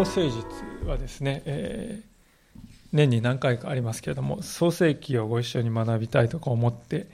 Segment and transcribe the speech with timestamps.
[0.00, 0.46] 第五聖術
[0.86, 2.58] はですね、えー、
[2.90, 7.06] 年に何回かありますけれども創世記をご一緒に学びたいとか思って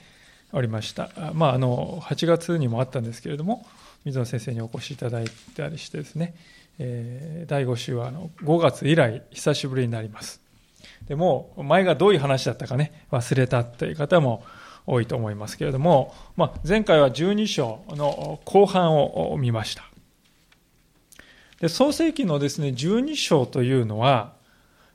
[0.53, 1.11] おりました。
[1.35, 3.67] まああの8月にもあったんですけれども
[4.05, 5.25] 水野先生にお越しいただい
[5.57, 6.37] たりしてですね、
[6.79, 10.41] えー、第5週はあの5月以来久しぶりになります。
[11.09, 14.45] でも前がどういう話だったかね忘れたという方も
[14.87, 19.83] 多いと思いますけれども、まあ、前回は12章の後半を見ました。
[21.61, 24.35] で創世記のですね、12章というのは、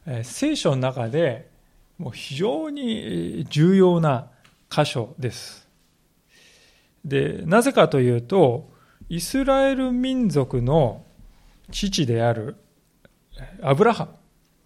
[0.05, 1.49] え聖書の中で
[1.97, 4.27] もう非常に重要な
[4.69, 5.67] 箇所です。
[7.05, 8.69] で、なぜかというと、
[9.09, 11.03] イスラエル民族の
[11.71, 12.55] 父である
[13.61, 14.11] アブラハム、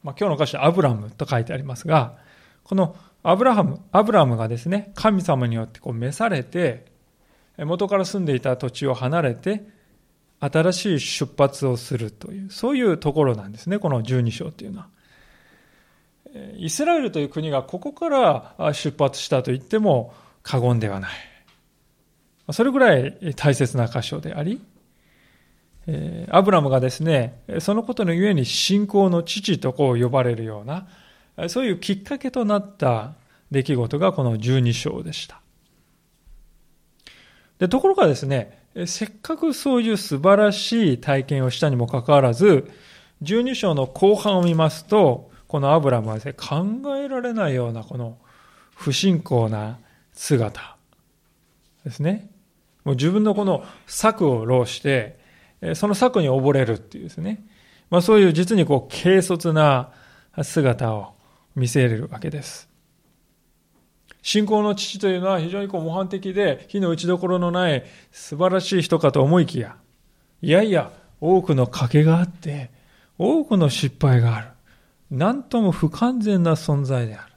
[0.03, 2.17] まあ、今日の箇所アブラムと書いてありますが、
[2.63, 6.85] このアブラハム、アブラムがですね、神様によってこう召されて、
[7.57, 9.74] 元から住んでいた土地を離れて、
[10.39, 14.87] 新しい出発をするという、そういうところなんですね、この12章というのは。
[16.57, 21.11] イスラエルという国がここから出発したと言っても過言ではない。
[22.51, 24.61] それぐらい大切な箇所であり、
[26.29, 30.87] アブラムがですね、そのことのゆえに信仰の父とこう呼ばれるような、
[31.47, 33.13] そういうきっかけとなった
[33.51, 35.41] 出来事がこの12章でした。
[37.59, 42.69] でところがですね、せっかくそういう素晴らしい体験をしたにもかかわらず、
[43.23, 46.65] 12章の後半を見ますと、このアブラムはですね、考
[46.97, 48.17] えられないようなこの
[48.75, 49.79] 不信仰な
[50.13, 50.75] 姿
[51.85, 52.29] ですね。
[52.83, 55.19] もう自分のこの策を浪して、
[55.75, 57.45] その策に溺れるっていうですね。
[57.89, 59.91] まあそういう実にこう軽率な
[60.43, 61.13] 姿を
[61.55, 62.74] 見せるわけです。
[64.25, 69.75] 信仰の父というのは非常にこう模範的で火の打ちどころのない素晴らしい人かと思いきや、
[70.41, 70.91] いやいや、
[71.21, 72.71] 多くの賭けがあって、
[73.19, 74.47] 多くの失敗がある。
[75.11, 77.29] 何とも不完全な存在であ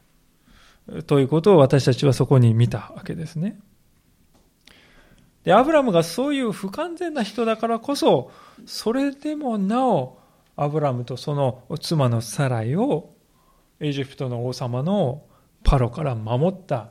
[0.88, 1.02] る。
[1.02, 3.60] ということを私たちはそこに見たわけですね。
[5.44, 8.30] で、アブラムがそういう不完全な人だからこそ、
[8.64, 10.18] それでもなお、
[10.56, 13.10] アブラムとその妻のサライを
[13.78, 15.27] エジプトの王様の
[15.64, 16.90] パロから守った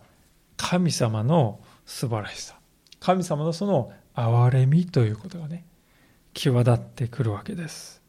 [0.56, 2.58] 神様の素晴らしさ。
[3.00, 5.66] 神様のその憐れみということがね、
[6.34, 8.02] 際立ってくるわけです。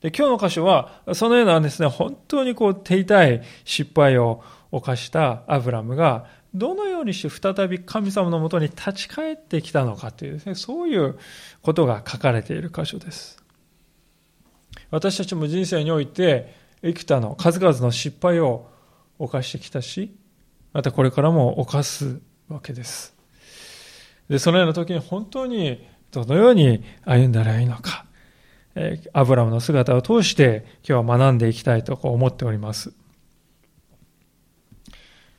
[0.00, 11.18] で今日の箇所は、そのようなですね、本当にこう手痛い失敗を犯したアブラムが、どのようにして再び神様のもとに立ち返ってきたのかというですね、そういう
[11.62, 13.42] ことが書かれている箇所です。
[14.90, 18.68] 私たちも人生において、幾多の数々の失敗を
[19.18, 20.16] 犯してきたし、
[20.72, 23.14] またこれからも犯すわけです。
[24.28, 28.06] で、そのような時に本当にどのように歩んだらいいのか、
[28.74, 32.92] えアブラムの姿を通して今日は学んでいきたいとこう思っております。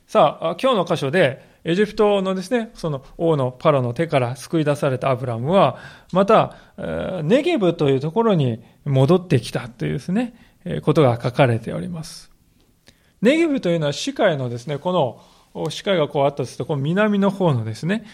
[0.06, 5.78] さあ、今日の箇所で、エジプトのですね、その王のパロの手から救い出されたアブラムは、
[6.12, 6.56] また、
[7.22, 10.34] ネゲブというところに戻ってきたというですね、
[10.82, 12.30] ことが書かれております。
[13.22, 14.92] ネゲブというのは司会のですね、こ
[15.54, 18.04] の司会がこうあったとすると、この南の方のですね、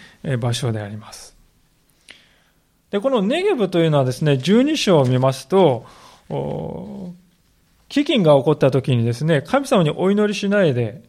[0.40, 1.36] 場所であります。
[2.90, 5.84] で、このネゲブというのはですね、12章を見ますと、
[6.28, 7.14] 飢
[7.88, 11.02] 饉が起こった時にですね、神様にお祈りしないで、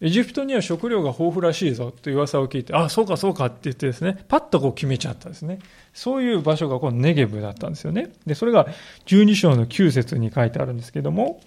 [0.00, 5.58] エジプトには食料が豊富らしいぞという噂を聞いて、あ、そうかそうかって言ってですね、パッとこう決めちゃったんですね。
[5.94, 8.12] そういう場所がこのネゲブだったんですよね。
[8.26, 8.66] で、それが
[9.06, 11.40] 12章の9節に書いてあるんですけども、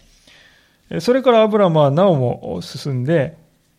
[1.00, 3.38] それからアブラムはなおも進んで、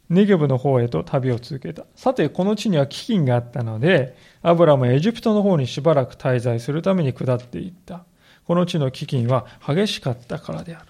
[0.09, 1.85] ネゲブの方へと旅を続けた。
[1.97, 8.05] さて、この地には飢饉があったので、アブラムはエジプトの方にしばらく滞在するために下っていった。
[8.47, 10.87] この地の飢饉は激しかったからである。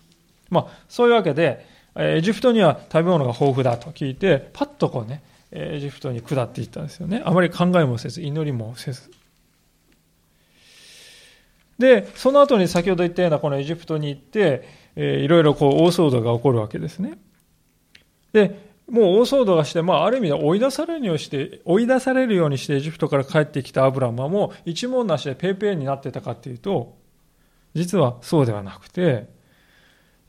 [0.50, 1.66] まあ、そういうわけで、
[1.96, 5.22] エジプトには食べ物が豊富だと聞いて、パッとこうね、
[5.52, 7.22] エジプトに下っていったんですよね。
[7.24, 9.10] あまり考えもせず、祈りもせず。
[11.78, 17.18] で、その後に先ほど言ったようなこのエジプトに行って、えー、いろいろこう大騒動が起こるわけですね。
[18.32, 26.96] で、もう大騒動がして、まあ、ある意味で追い出されるようにして、追い出されるようにしてエジプトから帰ってきたアブラムはもう一問なしでペーペーになってたかっていうと、
[27.74, 29.28] 実はそうではなくて、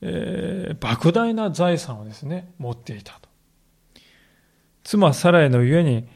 [0.01, 3.29] えー、莫大な財産をですね、持っていたと。
[4.83, 6.07] 妻サライの家に、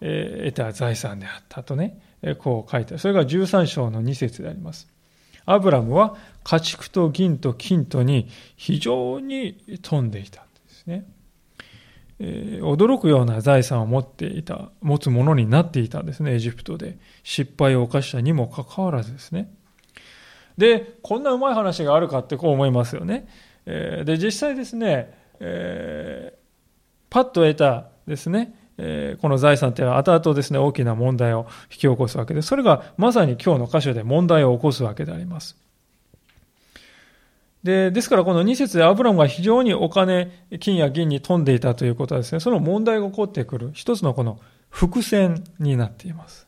[0.00, 2.98] えー、得た財産であったとね、え、こう書いてある。
[2.98, 4.88] それが13章の2節であります。
[5.46, 11.06] アブラムは家畜と銀と金とに非常に富んでいたんですね。
[12.18, 16.98] えー、驚くような財産を持っていた、持つものになっていたんですね、エジプトで。
[17.22, 19.52] 失敗を犯したにもかかわらずですね。
[20.58, 23.26] で、こんなうまい話があるかってこう思いますよね。
[23.66, 26.36] えー、で、実際ですね、えー、
[27.10, 35.56] パッと得たですね、えー、この財産というのは後々ですね、大きな問題を引き起こすわけで、それがまさに今日の箇所で問題を起こすわけであります。
[37.62, 46.46] で、ですからこの2節でアブラムが非常にお金、金や銀に富んでいたということはですね、その問題が起こってくる一つのこの伏線になっています。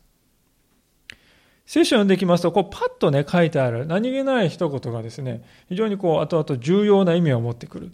[1.66, 7.90] 聖書を読んでいきますと、こうパッとね、書いてある何気ない一言がですね、非常にこう後々重要な意味を持ってくる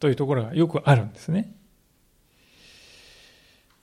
[0.00, 1.54] というところがよくあるんですね。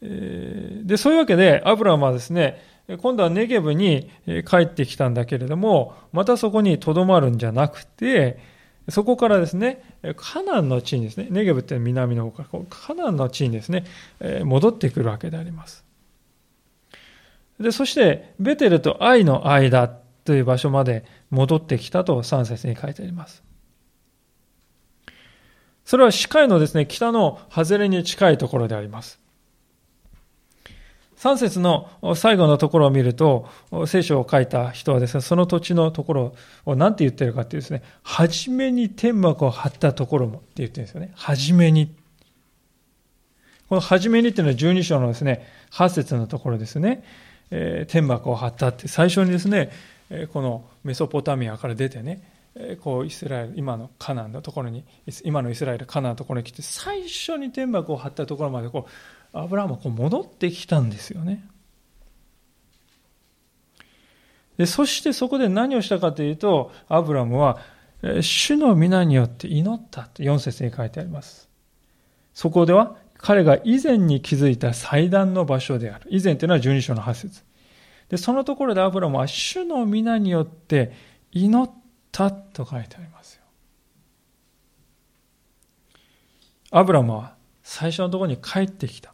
[0.01, 2.62] で、そういうわけで、アブラムはですね、
[3.01, 4.12] 今度はネゲブに
[4.47, 8.38] 帰ってきたんだけれども、またそこに留まるんじゃなくて、
[8.89, 9.81] そこからですね、
[10.18, 13.85] カナンの地にですね、ネゲブって南の方から、カナンの地にですね、
[14.44, 15.84] 戻ってくるわけであります。
[17.60, 23.44] で、そして、ベテルと愛の間という場所まで戻ってきたと3節に書いてあります。
[25.86, 29.19] それは視界のですね、北の外れに近いところであります。
[31.18, 33.48] 3節の最後のところを見ると、
[33.88, 36.36] 聖書を書いた人はですね、その土地のところ
[36.66, 41.12] を何て言ってるかっていうですね、初めに天幕を張ったところもって言ってるんですよね。
[41.16, 41.96] 初めに。
[43.69, 47.04] この初めにっていうのは12章のですね、8節のところですね、
[47.51, 49.71] えー、天幕を張ったって、最初にですね、
[50.33, 52.21] このメソポタミアから出てね、
[52.81, 54.83] こうイスラエル、今のカナンのところに、
[55.24, 58.88] 今のイスラエル、カナンのところに来て、最初に天幕を張ったところまでこ
[59.33, 61.45] うアブラハムはこう戻ってきたんですよね。
[64.57, 67.59] でそしてそこで何をしたかというと、アブラムは、
[68.21, 71.50] 主の皆によって祈ったと4節に書いてあります。
[72.33, 72.95] そこでは
[73.25, 76.06] 彼が以前に築いた祭壇の場所である。
[76.12, 77.42] 以前というのは12章の8節
[78.07, 80.92] で、そのところでアブラムは主の皆によって
[81.31, 81.72] 祈っ
[82.12, 83.42] たと書いてありますよ。
[86.69, 87.33] アブラムは
[87.63, 89.12] 最初のところに帰ってきた。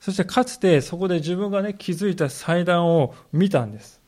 [0.00, 4.00] そしてかつてそこで自分がね、築いた祭壇を見たんです。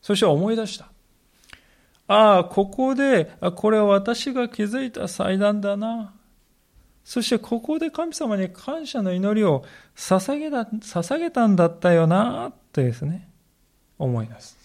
[0.00, 0.92] そして思い出した。
[2.06, 6.14] ああ、ここで、これは私が築いた祭壇だな。
[7.04, 9.64] そしてここで神様に感謝の祈りを
[9.96, 13.28] 捧げた捧げたんだったよな、ってですね、
[13.98, 14.56] 思い出す。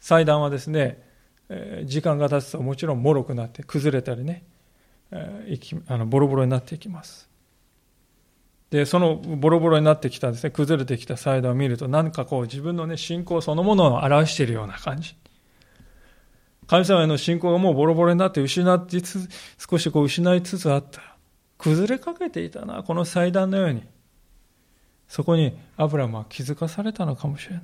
[0.00, 1.02] 祭壇はですね、
[1.84, 4.44] 時間が経つともちろん脆くなって崩れたりね、
[5.10, 7.28] あのボロボロになっていきます。
[8.70, 15.16] で、そのボロボロになってきたですね、崩れてきた祭壇を見ると、何かこう自分のね、信仰そのものを表しているような感じ。
[16.66, 19.28] 神様への信仰がもうボロボロになって失ってつ
[19.58, 21.00] 少しこう失いつつあった。
[21.58, 23.82] 崩れかけていたな、この祭壇のように。
[25.08, 27.62] そこにアブラムは気づかされたのかもしれない。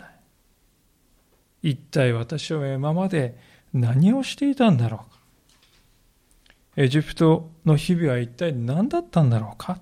[1.62, 3.36] 一体私は今まで
[3.72, 5.18] 何をしていたんだろうか。
[6.76, 9.78] エジプトの日々は一体何だったんだろうか。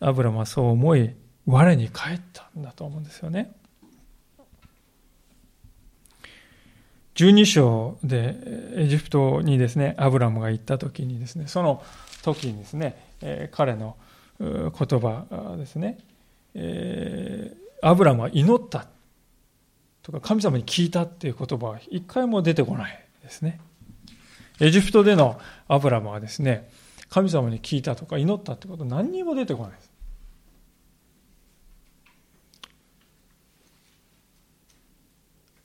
[0.00, 1.14] アブラムはそう思い、
[1.46, 3.52] 我に帰ったんだと思うんですよね。
[7.20, 8.34] 12章で
[8.76, 11.82] エジプトにですね、アブラムが行った時にですね、その
[12.22, 13.96] 時にですね、えー、彼の
[14.38, 15.98] 言葉ですね、
[16.54, 18.86] えー、アブラムは祈った
[20.02, 23.60] とか神様に聞いたっていう言葉は一回も出てこないですね。
[24.58, 26.70] エジプトでのアブラムはですね、
[27.10, 29.90] 神様に聞いたとか祈ったってこと何にも出てこないです。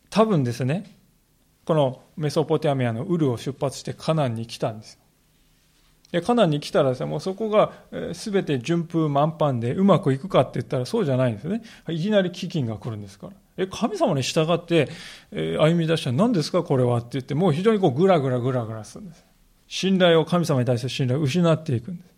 [0.09, 0.95] 多分ですね、
[1.65, 4.99] このメソポテアミアのウルを出発してカナンに来たんです
[6.11, 7.73] でカナンに来たらですね、もうそこが
[8.13, 11.63] 全て順風満帆でうまくいくかって言ったらそうじゃないんですよね。
[11.89, 13.33] いきなり飢饉が来るんですから。
[13.57, 14.87] え、神様に従って、
[15.31, 19.25] 歩み出したら何ですかこれはって言って、もう非常にこうグラグラグラグラするんです。
[19.67, 22.09] 信頼を、神様に対する信頼を失っていくんです。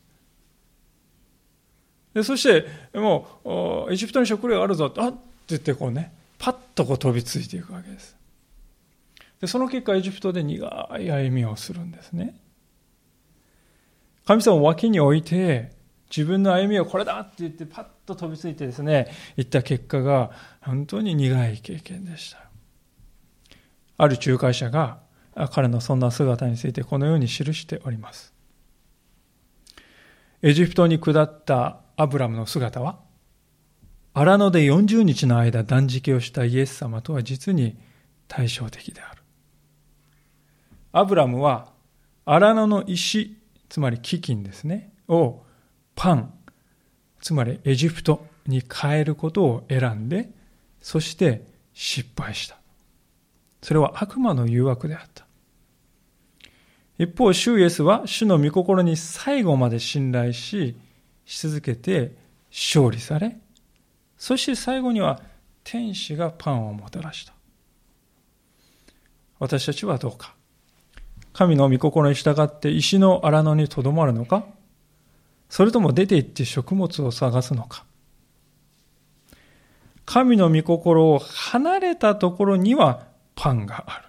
[2.15, 8.16] でそして、もう、エジプトに食料あるぞ、あっって言ってこうね、パッとこう飛びついていくわけです。
[9.39, 12.39] でその結果、エジプトで苦い歩みをするんですね。
[14.25, 15.71] 神様を脇に置いて、
[16.09, 22.47] 自分の歩みをこれだって言ってパッと飛びついてですね、行った結果が本当に苦い経験でした。
[23.97, 24.99] ある仲介者が
[25.51, 28.33] 彼のそんな姿についてこのように記しております。
[30.41, 32.99] エジプトに下ったアブラムの姿は
[34.13, 37.77] 荒野で40日の間断食をしたイエス様とは実に
[38.27, 39.16] 対照的である。
[40.97, 41.71] アブラムは
[42.25, 43.37] 荒野の石、
[43.69, 45.43] つまり飢饉ですね、を
[45.95, 46.33] パン、
[47.21, 50.31] つまりエジプトに変えることを選んで、
[50.81, 52.57] そして失敗した。
[53.61, 55.27] それは悪魔の誘惑であった。
[56.97, 60.75] 一方、主イエスは主の御心に最後まで信頼し、
[61.25, 62.15] し続けて
[62.49, 63.37] 勝利され、
[64.17, 65.21] そして最後には
[65.63, 67.33] 天使がパンをもたらした。
[69.37, 70.36] 私たちはどうか
[71.37, 74.43] 神の御心に従って石の荒野にとどまるのか？
[75.49, 77.85] それとも出て行って食物を探すのか？
[80.03, 84.05] 神の御心を離れたところにはパンがある。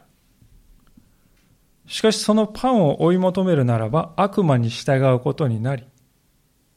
[1.87, 5.85] しかしそのパンを追い求めるならば悪魔に従うことになり、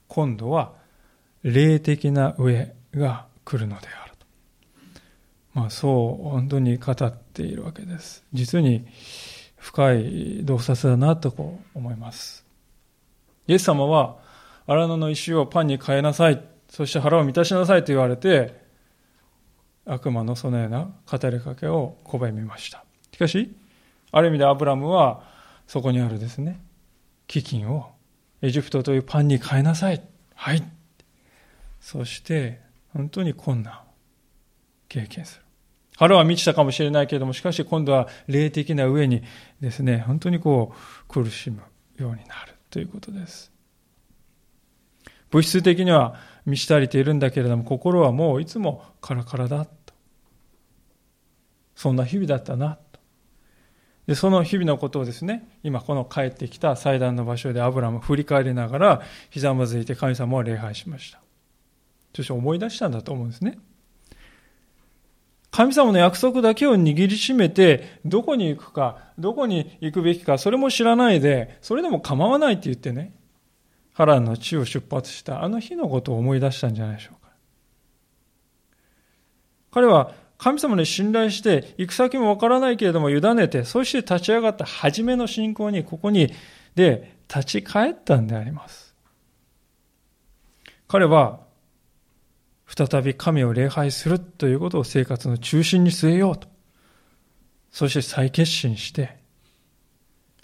[0.09, 0.73] 今度は
[1.43, 4.25] 霊的な上が来るのであると。
[5.53, 8.25] まあそう本当に語っているわけです。
[8.33, 8.85] 実に
[9.61, 12.43] 深い洞察だなとこう思います。
[13.47, 14.17] イエス様は
[14.65, 18.59] 荒野の石をパンに変えなさい、そして腹を満たしなさいと言われて、
[19.85, 22.83] 悪魔のそのような語りかけを拒みました。
[23.13, 23.55] しかし、
[24.11, 25.23] ある意味でアブラムは
[25.67, 26.59] そこにあるですね、
[27.27, 27.91] 飢饉を
[28.41, 30.01] エジプトというパンに変えなさい。
[30.33, 30.63] はい。
[31.79, 32.61] そして、
[32.93, 33.77] 本当に困難を
[34.89, 35.43] 経験する。
[36.01, 39.21] 腹は満ちたかもしれないけれども、しかし今度は霊的な上に
[39.59, 41.61] ですね、本当にこう苦しむ
[41.95, 43.51] ようになるということです。
[45.29, 49.93] 物質的には満ち足りているんだけれども、心はもういつもカラカラだと。
[51.75, 52.99] そんな日々だったなと。
[54.07, 61.21] で、その日々のことをですね、今この帰ってきた祭壇の場所でアブラム振り返りながら、ひざまずいて神様を礼拝しました。
[62.15, 63.59] そして思い出したんだと思うんですね。
[65.51, 73.13] 神様の約束だけを握りしめて、どこに行くか、どこに行くべきか、それも知らないで、それでも構わないって言ってね、
[73.93, 77.31] 波乱の地を出発したあの日のことを思い出したんじゃないでしょうか。
[79.71, 86.33] 彼は神様に信頼して、行く先もわからないけれども委ねて、そして立ち上がった初めの信仰に、ここに、
[86.73, 88.95] で、立ち返ったんであります。
[90.87, 91.41] 彼は、
[92.73, 96.47] 再び神を礼拝するということを生活の中心に据えようと。
[97.69, 99.17] そして再決心して、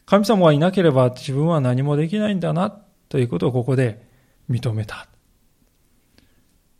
[0.05, 2.69] 神様がいなければ自分は何もできないんだな
[3.07, 4.05] ということをここで
[4.49, 5.07] 認めた。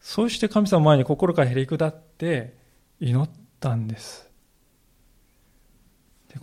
[0.01, 2.55] そうして神様前に心からへり下って
[2.99, 4.29] 祈ったんです。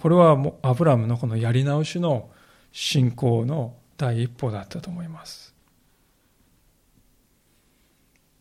[0.01, 2.31] これはもうアブラムのこのやり直しの
[2.73, 5.54] 信仰の第一歩だったと思います。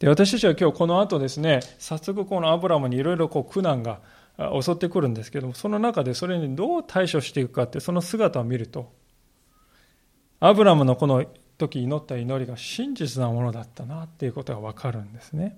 [0.03, 4.01] で私たちは今日この後ですね、早速このアブラムにいろいろ苦難が
[4.61, 8.91] 襲ってくるんですけども、その中でそれにどう対処していくかって、その姿を見ると、
[10.41, 11.23] アブラムのこの
[11.57, 15.57] 時祈った祈りが真実なものだったなっていうことがわかるんですね。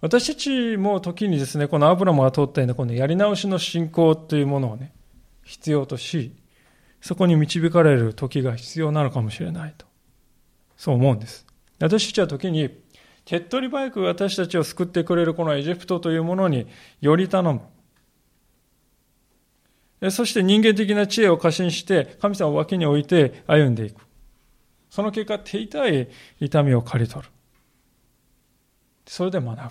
[0.00, 4.92] 私たちも時にですね、このアブラムが通ったようなこのやり直しの信仰というものをね、
[5.44, 6.34] 必要とし、
[7.00, 9.86] そこに導かれる時が必要なのかもしれないと。
[10.78, 11.44] そう思うんです。
[11.80, 12.70] 私たちは時に、
[13.24, 16.66] 手っ取り早く私たちを救ってくれるこのエジプトというものに
[17.02, 17.60] より頼む。
[20.10, 24.06] そして人間的な知恵を過信して、神様を脇に置いて歩んでいく。
[24.88, 26.08] その結果、手痛い
[26.40, 27.28] 痛みを刈り取る。
[29.06, 29.62] それで学ぶ。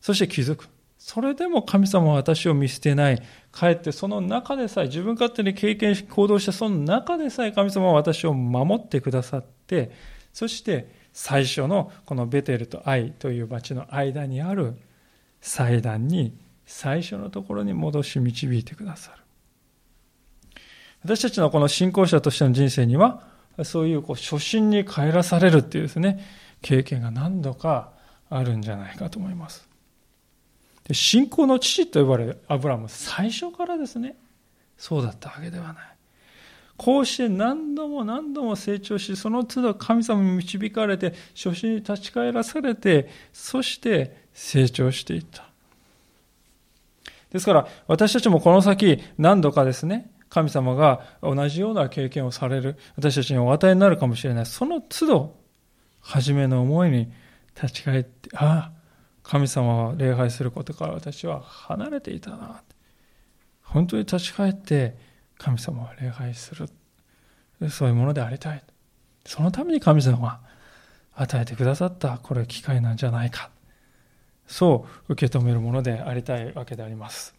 [0.00, 0.68] そして気づく。
[1.12, 3.20] それでも神様は私を見捨てない。
[3.50, 9.90] かえってその中でさえ、自分勝手に経験し、行動したその中でさえ神様は私を守ってくださって、
[10.32, 14.76] そして最初のこのベテルと愛という町の間にある
[15.40, 19.16] 祭壇に最初のところに戻し導いてくださる。
[21.02, 23.24] 私たちのこの信仰者としての人生には、
[23.64, 26.24] そういうこう初心に帰らされるっていうですね、
[26.62, 27.94] 経験が何度か
[28.28, 29.69] あるんじゃないかと思います。
[30.90, 34.16] で信仰の父と呼ばれるアブラム、最初からですね、
[34.76, 35.76] そうだったわけではない。
[36.76, 45.48] こうして何度も何度も成長し、その都度神様に導かれて、初心に立ち返らされて、そして成長していった。
[47.30, 54.46] ですから、私たちもこの先、何度かですね、神様が同じような経験をされる、私たちにお与えになるかもしれない。
[54.46, 55.36] その都度、
[56.00, 57.12] 初めの思いに
[57.54, 58.79] 立ち返って、ああ、
[59.22, 62.62] 神様を礼拝することから私は離れていたな。
[63.62, 64.96] 本当に立ち返って、
[65.38, 66.68] 神様を礼拝する。
[67.70, 68.62] そういうものでありたい。
[69.24, 70.40] そのために神様が
[71.14, 73.50] 与えてくださったこれ機会なんじゃないか。
[74.46, 77.34] そう受け止めるものでありたいわけであります。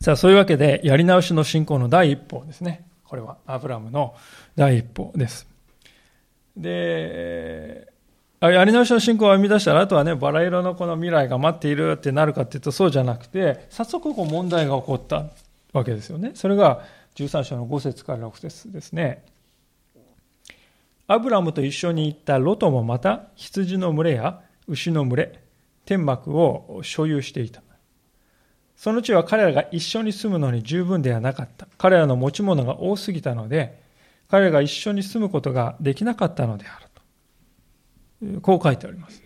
[0.00, 2.86] さあ、そういうわけで、やり直しの信仰の第一歩ですね。
[3.04, 4.14] これはアブラムの
[4.56, 5.46] 第一歩です。
[6.56, 7.92] で、
[8.40, 15.26] やり直しの信仰を編み出したら、あとはね、バラ色のこの未来が待っているってなるかっていうと、そうじゃなくて、早速こう問題が起こった
[15.72, 16.32] わけですよね。
[16.34, 16.82] それが
[17.16, 19.24] 13章の5節から6節ですね。
[21.06, 25.40] アブラムと一緒に行ったロトもまた羊の群れや牛の群れ、
[25.84, 27.62] 天幕を所有していた。
[28.76, 31.66] その地は彼らが一緒に住むのに十分ではなかった。
[31.76, 33.82] 彼らの持ち物が多すぎたので、
[34.30, 36.86] 彼が一緒に住むことができなかったのである
[38.34, 38.40] と。
[38.40, 39.22] こう書いてあります。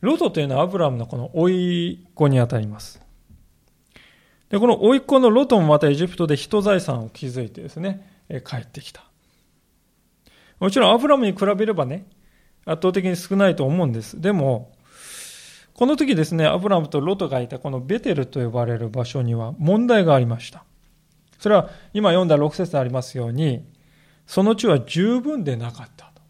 [0.00, 3.00] ロトというのはアブラムのこの甥い子にあたります。
[4.50, 9.04] で、この甥いっ子のロトもまたエジプトで人財産を築いてですね、帰ってきた。
[10.58, 12.06] もちろんアブラムに比べればね、
[12.64, 14.20] 圧倒的に少ないと思うんです。
[14.20, 14.72] でも、
[15.74, 20.64] この時ですね、アブラムとロトがいたこのベテルと呼ばれる場所には問題がありました。
[21.44, 23.66] それは今読んだ6節ありますように、
[24.26, 26.22] その地は十分でなかったと。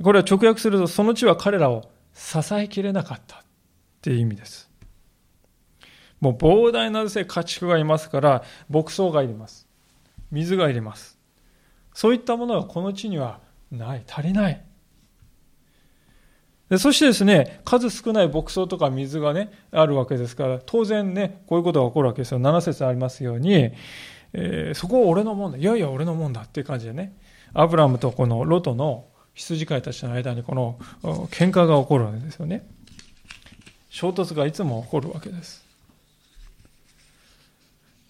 [0.00, 3.40] これは直訳すると、その地は彼らを支えきれなかったっ
[4.02, 4.70] ていう意味です。
[6.20, 9.66] もう膨大な家畜がいますから、牧草がいります。
[10.30, 11.18] 水がいります。
[11.92, 13.40] そういったものがこの地には
[13.72, 14.64] ない、足りない。
[16.70, 22.40] でそしてですね、数少ない牧草とか水がね、あるわけですから、当然ね、こういうことが起こるわけですよ。
[22.40, 23.72] 7節ありますように、
[24.32, 25.58] えー、そこは俺のもんだ。
[25.58, 27.12] いやいや、俺のもんだっていう感じでね、
[27.54, 30.78] アブラムとこのロトの羊飼いたちの間にこの
[31.30, 32.64] 喧嘩が起こるわけですよね。
[33.88, 35.64] 衝突がいつも起こるわけです。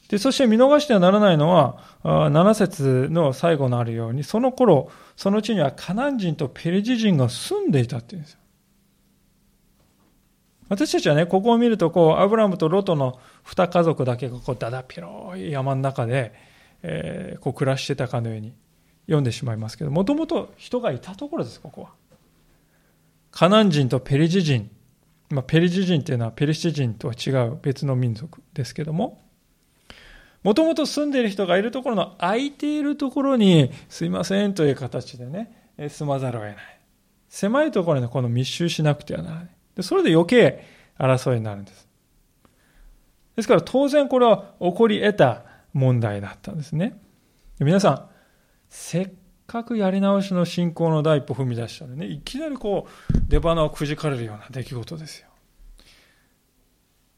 [0.08, 8.39] で、そして見逃してはならないのは、7節の最後のあるように、その頃、その地にはカナン人とペリジ人が住んでいたっていうんですよ。
[10.71, 16.33] 私たちはね、ここを見ると、こう、アブラムとロトの二家族だけが、こう、だだっ広い山の中で、
[16.85, 18.54] えー、こう、暮らしてたかのように
[19.06, 21.91] 読んでしまいますけど、もともと人がいたところです、ここは。
[23.33, 24.71] カナン人とペリジ人。
[25.28, 29.21] まあ、ペリジ人っていうのはペリシ人とは違う別の民族ですけども、
[30.45, 36.80] もともと住んでいる人がいるところの空いているところに、すいませんという形でね、住まざるを得ない。
[37.28, 39.49] 狭いところにこの密集しなくてはならない。
[39.76, 40.65] でそれで余計
[40.99, 41.89] 争いになるんです。
[43.37, 47.00] ですから当然これは起こり得た問題だったんですね。
[47.59, 48.09] 皆さん、
[48.69, 49.11] せっ
[49.47, 55.28] かくやり直しの信仰の第一歩踏み出したのね、いきなりこう、出花をくじかれるような出来事ですよ。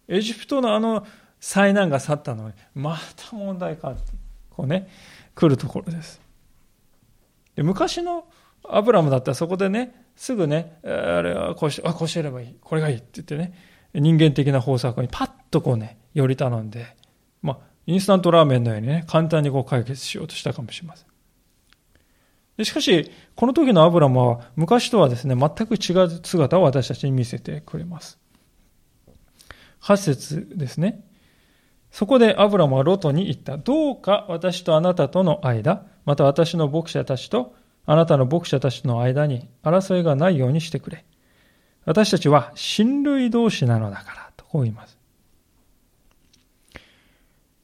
[0.08, 1.06] エジプトのあの
[1.40, 4.00] 災難が去ったのに、また問題かって、
[4.50, 4.88] こうね、
[5.34, 6.20] 来るところです。
[7.56, 8.26] で昔の
[8.64, 13.54] アブラムだったらそこでね、すぐね、あれはこうして、あ、こうしてやればいい、これがいいって言ってね、
[13.94, 16.96] 人間的な方策にパッとこうね、より頼んで、
[17.42, 21.08] まあ、インスタントラーメンのようにね、簡単にこう解決しようとしたかもしれません。
[22.56, 28.18] でしかし、この時のアブラムは昔とはですね、全く違う姿を私たちに見せてくれます。
[29.82, 31.04] 8節ですね。
[31.90, 33.58] そこでアブラムはロトに言った。
[33.58, 41.04] どうか私とあなたとの間、また私の牧者たちとあなたの牧者たちの間に争いがないようにしてくれ。
[41.84, 44.98] 私たちは親類同士なのだから、とこう言います。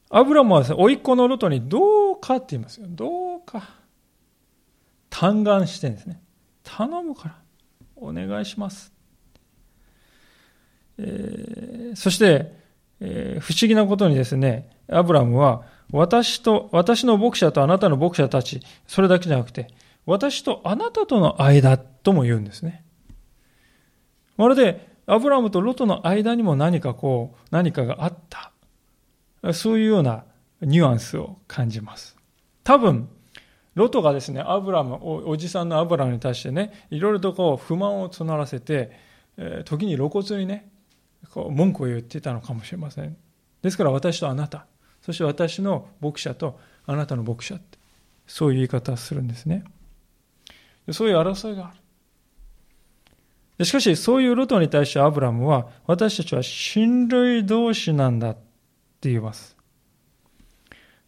[0.09, 2.87] アブラムはですね、甥っ子のロトにどうかって言いますよ。
[2.89, 3.69] どうか。
[5.09, 6.21] 嘆願してんですね。
[6.63, 7.35] 頼むから、
[7.95, 8.91] お願いします。
[10.97, 12.51] えー、そして、
[12.99, 19.67] えー、不思議なことにですね、アブラムは、私と、私の牧者とあなたの牧者たち、それだけじゃなくて、
[20.09, 22.83] 私とあなたとの間とも言うんですね。
[24.37, 29.53] まるで、アブラムとロトの間にも何かこう、何かがあった。
[29.53, 30.25] そういうような
[30.61, 32.17] ニュアンスを感じます。
[32.63, 33.07] 多分、
[33.75, 38.91] ロトがですね、アブラム、おじさんのアブラムに対してね、いろいろとこう不満を募らせて、
[39.37, 40.71] え、時に露骨にね、
[41.31, 43.15] こう文句を言ってたのかもしれません。
[43.61, 44.65] ですから私とあなた、
[45.03, 47.77] そして私の牧者とあなたの牧者って、
[48.25, 49.63] そういう言い方をするんですね。
[50.91, 51.73] そういう争いがあ
[53.59, 53.65] る。
[53.65, 59.57] しかし、そういうロトに対してアブラムは、私たちは親類同士なんだって言います。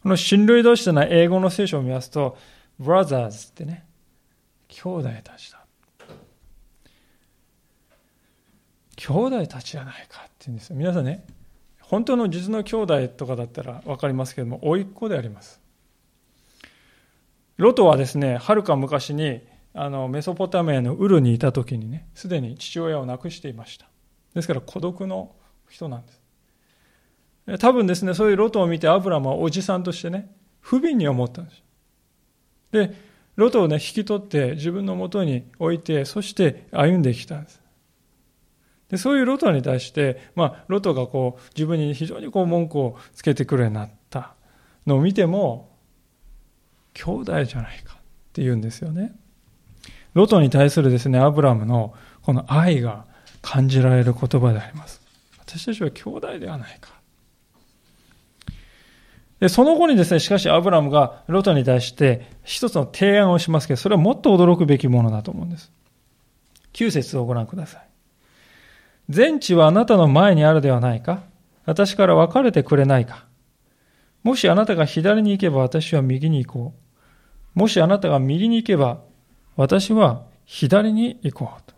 [0.02, 2.36] この親類同士というのは英語の聖書を見ますと、
[2.80, 3.86] brothers ってね、
[4.68, 5.64] 兄弟たちだ。
[8.96, 10.76] 兄弟たちじゃないかって言うんですよ。
[10.76, 11.24] 皆さんね、
[11.80, 15.60] 本当の実の兄弟とかだったら分かりますけども、甥っ子であります。
[17.56, 19.40] ロトはですね、はるか昔に
[19.74, 23.88] あのメソポタミアのウルにいた時にね、すでに父親を亡くしていました。
[24.34, 25.34] ですから孤独の
[25.68, 26.22] 人なんです。
[27.58, 30.30] 多分ですね、そういうロトを見てアブラムはおじさんとしてね、
[30.60, 31.62] 不憫に思ったんです。
[32.70, 32.94] で、
[33.36, 37.62] ロトをね、引き取って自分のもとに置いて、そして歩んできたんです。
[38.92, 44.34] でそういうロトに対して、まあ、ロトがこう自分に非常にこう文句をつけてくるようになった
[44.86, 45.70] のを見ても、
[46.92, 47.96] 兄弟じゃないかっ
[48.34, 49.14] て言うんですよね。
[50.14, 53.06] ロトに対するですね、アブラムのこの愛が
[53.40, 55.00] 感じられる言葉であります。
[55.38, 56.90] 私たちは兄弟ではないか。
[59.40, 65.72] で、その後にですね、しかしアブラムがロトに対して一つの提案をしますけど、それはもっと驚くべきものだと思うんです。
[66.74, 67.82] 9節をご覧ください。
[69.08, 71.24] 全地はあなたの前にあるではないか
[71.64, 73.26] 私から別れてくれないか
[74.22, 76.74] もしあなたが左に行けば私は右に行こ
[77.56, 77.58] う。
[77.58, 79.00] もしあなたが右に行けば
[79.56, 81.74] 私は左に行こうと。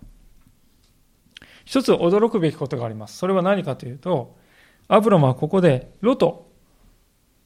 [1.64, 3.16] 一つ驚くべきことがあります。
[3.16, 4.36] それは何かというと、
[4.88, 6.50] アブラムはここでロト、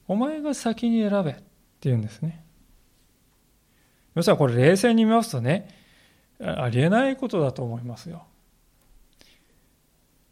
[0.07, 1.41] お前が先に選べって
[1.81, 2.43] 言うんですね。
[4.15, 5.69] 要するにこれ冷静に見ますとね、
[6.41, 8.25] ありえないことだと思いますよ。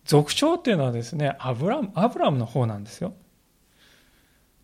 [0.05, 3.13] 族長っていうのはですね、アブラムアブラムの方なんですよ。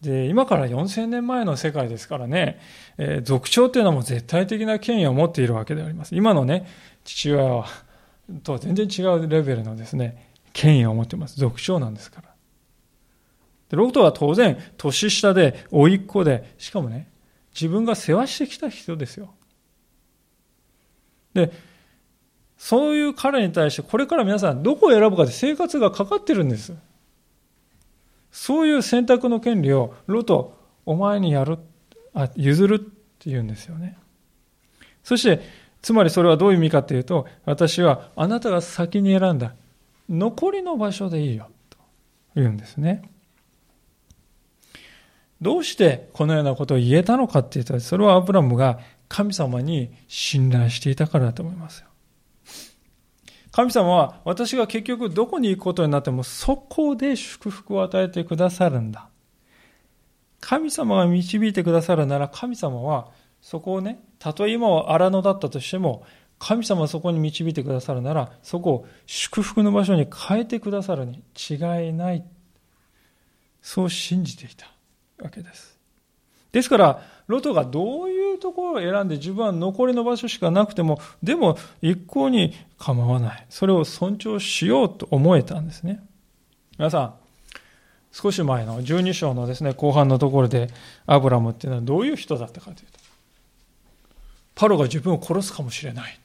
[0.04, 2.60] で、今から4000年前の世界ですからね、
[2.98, 6.16] えー、族長っていうのはもう絶対的な権威を持っているわけであります。
[6.16, 6.68] 今のね、
[7.04, 7.66] 父親は
[8.44, 11.40] とは全然違うレベルのですね、権威を持っています。
[11.40, 12.34] 族長なんですから。
[13.74, 17.10] でロトは当然年下で甥っ子でしかもね
[17.56, 19.34] 自分が世話してきた人ですよ
[21.34, 21.52] で
[22.56, 26.72] そういう彼に対してこれから皆さんどこを選ぶかで生活がかかってるんです
[28.34, 31.60] そういう選択の権利をロトお前にやる
[32.14, 33.98] あ譲るって言うんですよね
[35.04, 35.42] そして
[35.82, 39.54] つまりそれはどういう意味かというと私はあなたが先に選んだ
[40.10, 41.78] 残りの場所でいいよと
[42.36, 43.10] 言うんですね
[45.44, 51.88] どうしてこのようなことを言えたのかっていうと、それはアブラムが神様に信頼していたからだと思いますよ。
[53.54, 59.08] 神様は私が結局どこに行くことになってもそこで祝福を与えてくださるんだ。
[60.42, 63.12] 神様が導いてくださるなら神様は
[63.42, 66.04] そこをね、たとえ今は荒野だったとしても
[66.40, 71.54] 神様はそこに導いてくださるならそこを祝福の場所に変えてくださるに違
[71.90, 72.26] いない。
[73.62, 74.66] そう信じていた。
[75.24, 75.78] わけです。
[76.52, 83.46] ですから、ロトがどういうところを選んで自分は残りの場所しかなくても、でも一向に構わない。
[83.50, 86.04] それを尊重しようと思えたんですね。
[86.78, 87.14] 皆さん、
[88.12, 90.70] 少し前の12章のですね、後半のところで、
[91.06, 93.00] アブラムっていうのはどういう人だったかというと、
[94.56, 96.20] パロが自分を殺すかもしれない。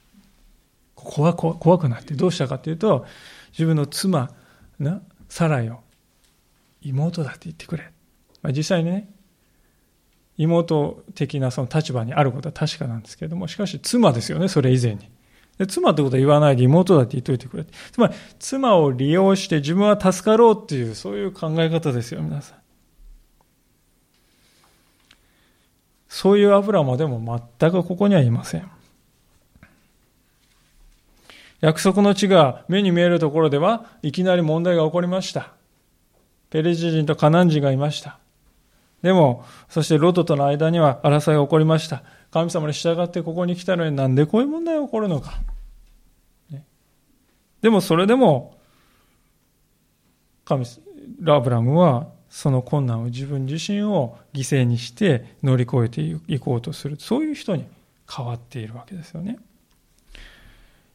[0.95, 3.05] 怖怖くなってどうしたかというと、
[3.51, 4.31] 自分の妻、
[4.77, 5.79] な、サライを
[6.81, 7.91] 妹だって言ってくれ。
[8.41, 9.09] まあ、実際にね、
[10.39, 15.09] 妹的なその立場にあることは確かなんですけれども、しかし妻ですよね、それ以前に。
[15.57, 22.57] で妻ってことは言わないで妹だって言っといてくれつまり、妻を利用して自分は助かろうっていう、そういう考え方ですよ、皆さん。
[26.07, 28.71] そういうアブラマでも全くここにはいません。
[31.59, 35.51] 約束の地が目に見えるところではいきなり問題が起こりました。
[36.49, 38.17] ペレジ人とカナン人がいました。
[39.01, 42.03] でも、そしてロトとの間には争いが起こりました。
[42.31, 45.39] 神様に従ってここに来たのになんでこういう問題が起こるのか。
[46.49, 46.65] ね、
[47.61, 48.57] でもそれでも、
[50.45, 50.65] 神、
[51.21, 56.97] ラブラムはその困難を自分自身を犠牲にして乗り越えていこうとする。
[56.99, 57.65] そういう人に
[58.09, 59.39] 変わっているわけですよね。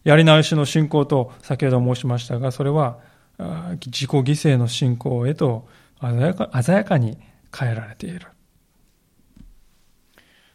[0.05, 2.99] やり直しの信仰と先ほど申しましたが、それは
[3.87, 5.67] 自己犠牲の信仰へと
[6.01, 7.19] 鮮やか鮮やかに
[7.57, 8.27] 変えられている。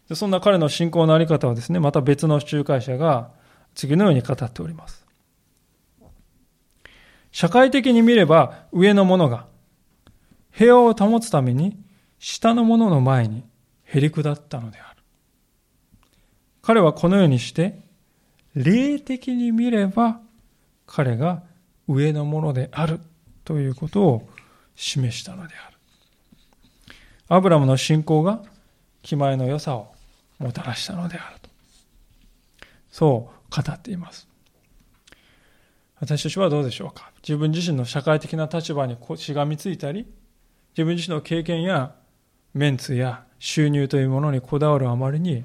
[0.09, 3.29] でそんな彼の信仰のあり方はですね、また別の仲介者が
[3.75, 5.05] 次のように語っております。
[7.31, 9.45] 社会的に見れば上の者が
[10.51, 11.79] 平和を保つために
[12.17, 13.43] 下の者の前に
[13.83, 15.01] へり下ったのである。
[16.61, 17.79] 彼はこのようにして
[18.55, 20.19] 霊的に見れば
[20.85, 21.43] 彼が
[21.87, 22.99] 上のものである
[23.45, 24.29] ということを
[24.75, 25.78] 示したのである。
[27.29, 28.41] アブラムの信仰が
[29.03, 29.93] 気前の良さを
[30.39, 31.49] もたらしたのであると。
[32.91, 34.27] そう語っています。
[35.99, 37.11] 私たちはどうでしょうか？
[37.21, 40.07] 自分自身の社会的な立場にしがみついたり、
[40.71, 41.93] 自分自身の経験や
[42.53, 45.43] メンツや収入というものにこだわるあまりに、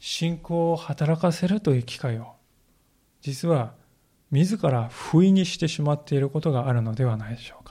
[0.00, 2.32] 信仰を働かせるという機会を、
[3.20, 3.74] 実は
[4.30, 7.65] 自ら不意にしてしまっていることがあるのではないでしょうか？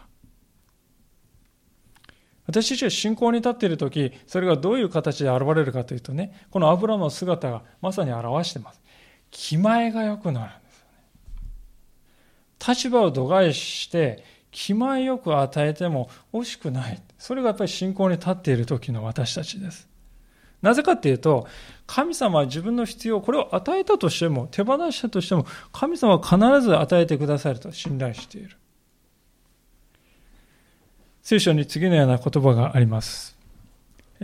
[2.47, 8.81] 私たちが信仰に立っているとき、それがどういう形で現れるかというとね、このアブラムの姿がまさに表しています。
[9.31, 12.75] 気前が良くなるんですよね。
[12.75, 17.01] 立場を度外視して、気前よく与えても惜しくない。
[17.17, 19.89] それがやっぱり信仰に立っている時の私たちです。
[20.61, 21.47] なぜかっていうと、
[21.85, 28.57] 神様は自分の必要、これを与えたとしても、手放したとしても、神様は必ず与えてくださると信頼している。
[31.25, 33.35] 聖書に次のような言葉があります。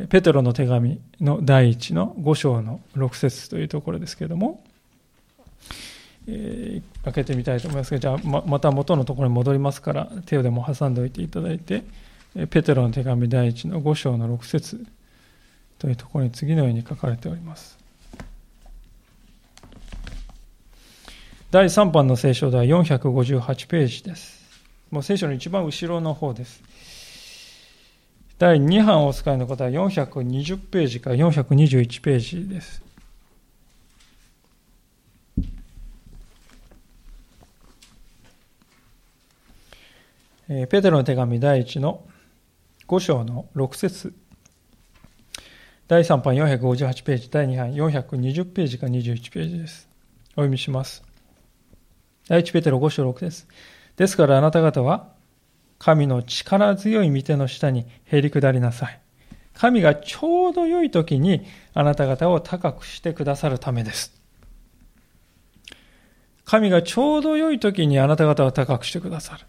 [0.09, 4.63] ペテロの手紙の第一の5章の6節というところですけれども、
[6.27, 11.81] えー、開けてみたいと思いますが、じゃあままた元のところに戻りますから、手をでも挟んでおいていただいて、
[12.51, 14.85] ペテロの手紙第一の5章の6節
[15.79, 17.79] というところに次のように書かれております。
[21.49, 24.39] 第3版の聖書では458ページです。
[24.91, 26.61] もう聖書の一番後ろの方です。
[28.41, 32.81] 第2版お使いの方は420ページから421ページです。
[40.47, 42.03] ペテロの手紙第1の
[42.87, 44.11] 5章の6節
[45.87, 49.87] 第3版458ページ、第2版420ページから21ページです。
[50.29, 51.03] お読みします。
[52.27, 53.47] 第1ペテロ5章6です。
[53.97, 55.10] ですからあなた方は
[55.81, 58.99] 神の力強い御手の下にへり下りなさい。
[59.55, 61.41] 神がちょうど良い時に
[61.73, 64.13] あなた方を高くしてくださるためです。
[66.45, 69.45] 神がちょうど良い時にあなた方を高くしてくださる。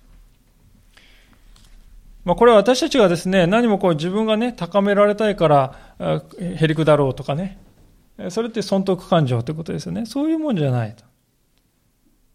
[2.24, 5.76] まあ、これは私たちがですね、何もこう自分がね、高められたいから
[6.38, 7.58] へり下ろうとかね、
[8.30, 10.06] それって損得感情ということですよね。
[10.06, 11.04] そういうもんじゃないと。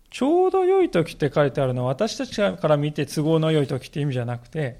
[0.09, 4.79] ちょうど良い時って書いてあるのは私たちから見て都合の良い時って意味じゃなくて、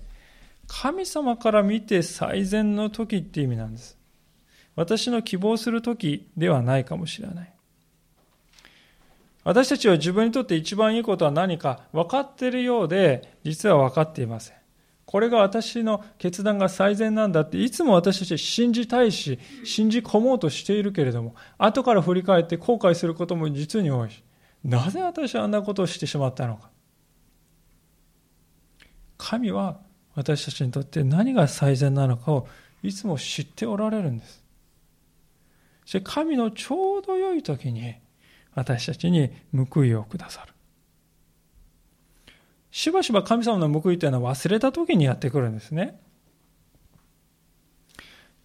[0.68, 3.98] 神様から見て最善の時って意味なんです。
[4.76, 7.54] 私の希望する時ではないかもしれない。
[9.44, 14.58] 私たちは自分にとって一番いいことは何か分かっているようで、実は分かっていません。
[15.06, 24.22] これが私の決断が最善なんだっていつも私たち信じたいし、信じ込もうとしているけれども、後から振り返って後悔することも実に多いし。
[24.68, 26.70] なぜ私はあんなことをしてしまったのか。
[29.18, 29.80] 神は
[30.14, 32.48] 私たちにとって何が最善なのかを
[32.84, 34.44] いつも知っておられるんです。
[35.86, 37.96] そして神のちょうど良い時に
[38.56, 39.32] 私たちに
[39.72, 40.54] 報いをくださる。
[42.70, 45.98] しばしば神様の報いというのは忘れた時にやってくるんですね。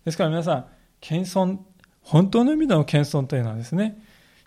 [0.04, 0.66] ですから皆さん、
[1.00, 1.58] 謙遜、
[2.00, 4.01] 本当の意味での謙遜というのはですね、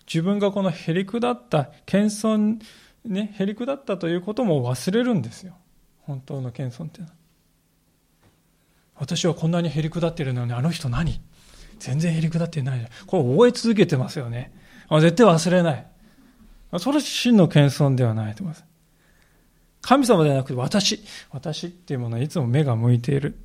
[0.06, 2.60] 自分がこのへりくだった、謙遜、
[3.04, 5.54] ね、へりくだったということも忘れるんですよ。
[6.02, 7.16] 本当の謙遜っていうのは。
[8.96, 11.20] 私はこんなにへりくだってるのに、あの人何？
[11.78, 12.88] 全然へりくだってない。
[13.06, 14.52] これ覚え続けてますよね。
[14.90, 15.86] 絶対忘れない。
[16.78, 18.64] それは真の謙遜ではないと思います。
[19.82, 23.38] 神様ではなくて私、私っていうものはいつも目が向いている。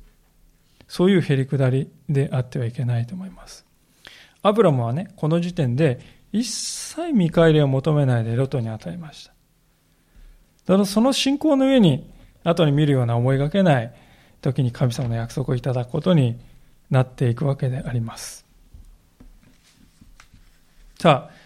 [0.88, 3.64] そういうへりくだりであってはいけないと思います。
[4.42, 6.00] アブラムはね、この時点で
[6.32, 9.32] 一切見返りを求めないでロトに与えました。
[10.66, 12.10] だからその信仰の上に、
[12.44, 13.92] 後に見るような思いがけない
[14.40, 16.38] 時に神様の約束をいただくことに
[16.90, 18.44] なっていくわけであります。
[20.98, 21.42] さあ、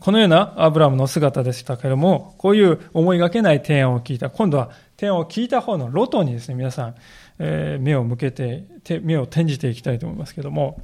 [0.00, 4.30] このようなアブラムの姿でしたけれども、こういう思いがけない提案を聞いた。
[4.30, 6.94] 今度は提案を聞いた方のロトにですね、皆さん、
[7.38, 8.64] 目を向けて、
[9.02, 10.80] 目を転じていきたいと思いますけれども、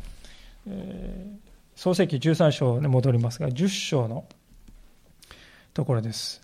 [1.80, 4.26] 創世記13章に戻りますが、10章の
[5.72, 6.42] ところです。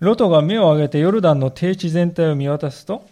[0.00, 3.08] ロトが目を上げてヨルダンの低地全体を見渡すと、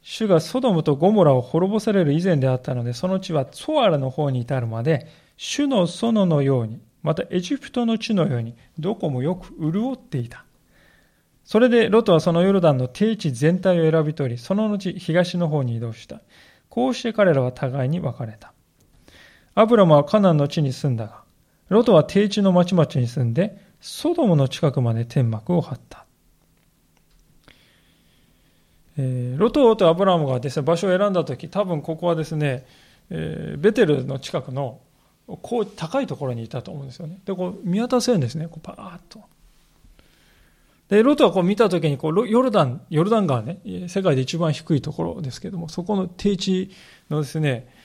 [0.00, 10.46] 主がソドムとゴモラを滅ぼされる以前であったので、その地はツォアラの方に至るまで、主の園のように、またエジプトの地のように、どこもよく潤っていた。
[11.44, 16.22] それでロトはそのヨルダンの低地全体を選び取り、その後東の方に移動した。
[16.70, 18.54] こうして彼らは互いに別れた。
[19.58, 21.22] アブラムはカナンの地に住んだが、
[21.68, 26.04] ロトは低地の町々に住んで、ソドムの近くまで天幕を張った。
[28.96, 32.66] えー、ロトとアブラムがですね、場所を選んだとき、多分ここはですね、
[33.10, 34.78] えー、ベテルの近くの
[35.26, 37.18] こう高いところにいたと思うんですよね。
[37.24, 39.24] で、こう見渡せるんですね、こうパーッと。
[40.88, 46.70] で、ロトはこう見たときにこう、ヨルダン、ヨルダン川ね、世界で一番低いところですけども、そこの低地
[47.10, 47.76] のですね、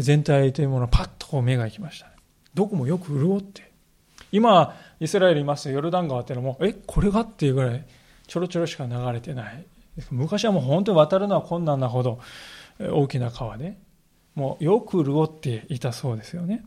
[0.00, 2.06] 全体というものをパッとこう目が行きました。
[2.54, 3.70] どこもよく潤って。
[4.30, 7.84] 今、イスラエルいますヨルダン川っていうのも、え、これがっていうぐらい、
[8.26, 9.66] ちょろちょろしか流れてない
[10.10, 12.18] 昔はもう本当に渡るのは困難なほど
[12.80, 13.76] 大きな川で、
[14.34, 16.64] もうよく潤っていたそうですよね。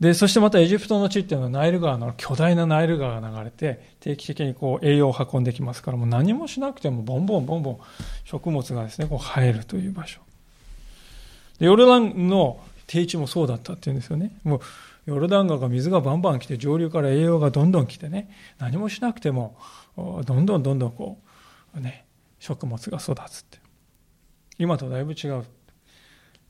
[0.00, 7.78] で、そしてまたエジプトの地っていうのはナイル川の巨大なナイル川が流れて定期的にこう栄養を運んできますからもう何もしなくてもボンボンボンボン
[8.24, 10.20] 食物がですね、こう生えるという場所。
[11.64, 14.36] ヨルダンの低地もそうだったっていうんですよね。
[14.44, 14.60] もう
[15.06, 19.56] ヨルダン川が水がバンバン来て上流から栄養がどんどん来てね、何もしなくても
[19.96, 21.18] どんどんどんどんこ
[21.76, 22.06] うね、
[22.38, 23.58] 食物が育つって。
[24.58, 25.44] 今とだいぶ違う。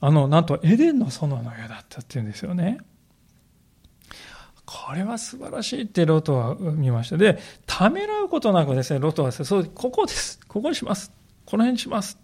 [0.00, 2.78] あの、なんとエデンの園の家だったっていうんですよね。
[4.66, 7.16] これは素晴らしいってロトは見ました。
[7.16, 10.40] で、ためらうことなくですね、ロトは、そう、ここです。
[10.46, 11.12] ここにします。
[11.44, 12.18] この辺にします。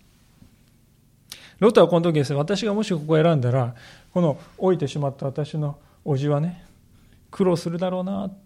[1.60, 3.74] ロトはこの時ですね、私がもしここを選んだら、
[4.12, 6.64] この老いてしまった私の叔父はね、
[7.30, 8.38] 苦労するだろうなっ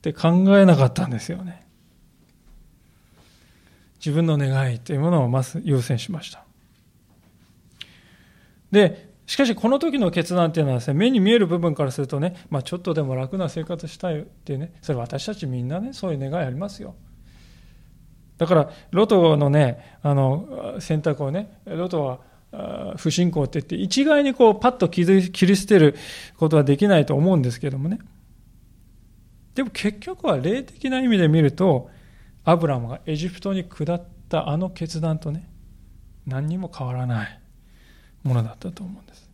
[0.00, 1.66] て考えなかったんですよね。
[4.04, 6.44] 自分の願いというものをまず優先しました。
[8.72, 16.94] で、しかしこの時の決断っていうのはですね、目に見える部分からするとね、まあ、ちょっとでも楽な生活したいっていうね、それ私たちみんなね、そういう願いありますよ。
[18.42, 22.18] だから、ロトのね、あの、選択をね、ロト
[22.50, 25.04] は不信仰って言って、一概にこう、パッと切
[25.46, 25.94] り捨てる
[26.36, 28.00] ことはできないと思うんですけどもね。
[29.54, 31.88] でも結局は霊的な意味で見ると、
[32.42, 35.48] アブラムがエジプトに下ったあの決断とね、
[36.26, 37.40] 何にも変わらない
[38.24, 39.30] ものだったと思うんです。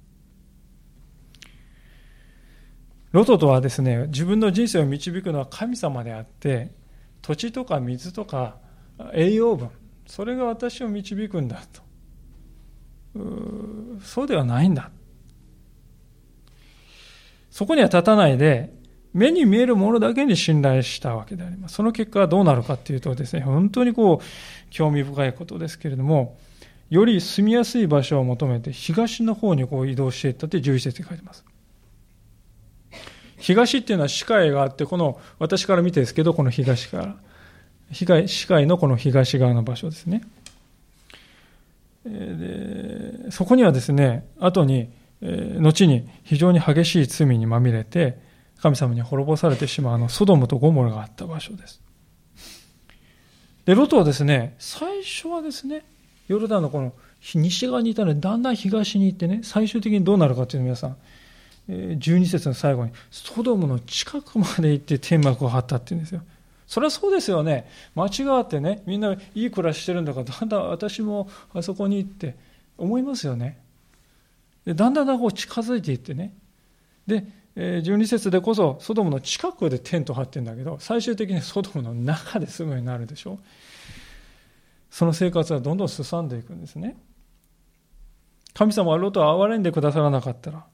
[3.13, 6.77] ロトとはですね、自分の人生を導くのは神様であって、
[7.23, 8.59] 土地とか水とか
[9.13, 9.71] 栄養分、
[10.07, 11.83] それが私を導くんだと。
[14.03, 14.91] そうではないんだ。
[17.51, 18.73] そこには立たないで、
[19.13, 21.75] 目に見えるものだけに信頼したわけであります。
[21.75, 26.39] その結果はどうなるかっていうとですね、本当にこう、興味深いことですけれども、
[26.91, 31.45] より住みやすい場所を求めて東の方にこう移動していったって11節に書いてます。
[33.37, 37.17] 東っていうのは視界があって、この、私から見てですけど、この東から、
[37.93, 40.23] 視界のこの東側の場所ですね。
[42.05, 44.91] でそこにはですね、後に、
[45.61, 48.19] 後に非常に激しい罪にまみれて、
[48.61, 51.81] 神様に滅ぼされてしまうあのソドムとゴモラがあった場所です。
[53.65, 55.85] で、ロトはですね、最初はですね、
[56.27, 56.93] ヨルダンのこの
[57.35, 60.97] 西側にいたので、だんだん東に行ってね、最終的にどうなるかというの皆さん、
[61.69, 66.23] 12節の最後に、ソドムの近くまで行って天幕を張ったって言うんですよ。
[66.69, 67.69] それはそうですよね。
[67.97, 72.37] 間違ってね、みんないい暮らししてるんだから、だんだん私もあそこに行って
[72.77, 73.59] 思いますよね。
[74.65, 76.35] でだんだんだんこう近づいていってね。
[77.07, 77.25] で
[77.61, 83.41] え、12節でこそソドムの近くでテント張ってるんだけど最終的にソドムの中で住むようになるでしょ
[84.91, 86.97] その生活はどんどんすさんでいくんですね
[88.55, 90.67] 神様はロトを憐れんでくださらなかったら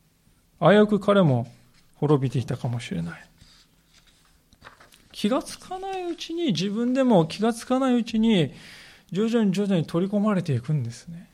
[0.61, 1.47] 危うく彼も
[1.95, 3.31] 滅びていたかもしれない
[5.17, 8.53] 気がつかないうちに自分でも気がつかないうちに
[9.13, 11.31] 徐々に徐々に取り込まれていくんですね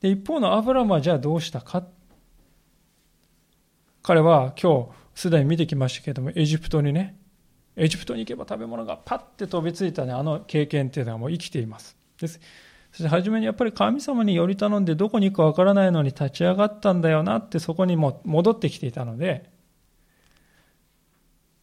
[0.00, 1.82] で一方のアブラムはじゃあどうしたか？
[4.02, 7.16] 彼は今日すでに見てきましたけれども、エジプトにね、
[7.74, 11.96] エジプトに行けば食べ物がパッて飛びついたね、あの経験っていうのはもう生きています。
[12.20, 12.38] です。
[12.92, 19.50] そして初めにやっぱり神様により頼んでどこに行くかわからないのに立ち上がったんだよなってそこにも戻ってきていたので、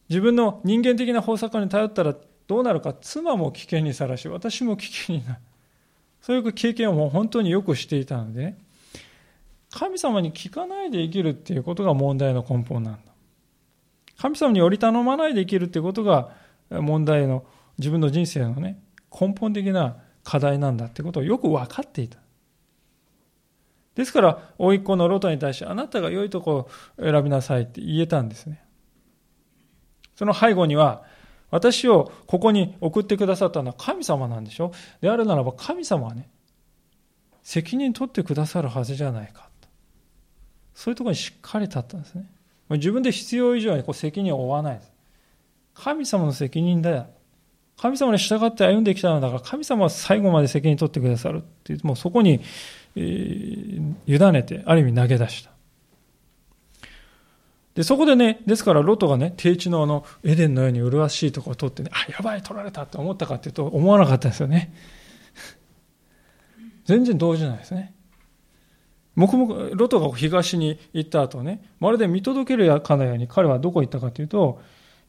[0.08, 2.14] 自分の人間的な方策に頼ったら
[2.46, 5.38] どうなるか、妻も危険にさらし、私も危険になる。
[6.20, 8.58] そういう経験をもう本当によくしていたので、ね、
[9.70, 13.00] 神様に聞かないで生きるっていうことが問題の根本なんだ。
[14.18, 16.30] 神様により頼まないで生きるっていうことが
[16.70, 17.44] 問題の
[17.78, 22.18] 自分の人生のね、根本的な課題なんだってことをよく分かっていた。
[23.94, 26.70] ですから、甥っ子のロトに対して、あなたが良いとこを
[27.00, 28.64] 選びなさいって言えたんですね。
[30.22, 31.02] その背後には、
[31.50, 34.70] 私をここに送ってくださったのは神様なんでしょ？
[35.00, 36.28] であるならば神様はね、
[37.42, 39.68] 責任取ってくださるはずじゃないかと。
[40.74, 42.26] そういうところにしっかり立ったんですね。
[42.70, 44.92] 自分で必要以上にこう責任を負わないです。
[45.74, 47.06] 神様の責任だよ。
[47.76, 52.40] 神様に従って歩んできたのだから、神様は最後まで責任取ってくださるっていう、もうそこに、
[52.94, 55.51] えー、委ねて、ある意味投げ出した。
[57.74, 64.74] で、そこでね、ですからロトがね、低地のあの、エデンのように麗しいところを取ってね、あ、やばい、取られたって思ったかっていうと、思わなかったですよね。
[66.84, 67.94] 全然動じないですね。
[69.14, 74.60] 黙々、ロトが東に行った後ね、まるで見届けるかのように彼はどこ行ったかというと、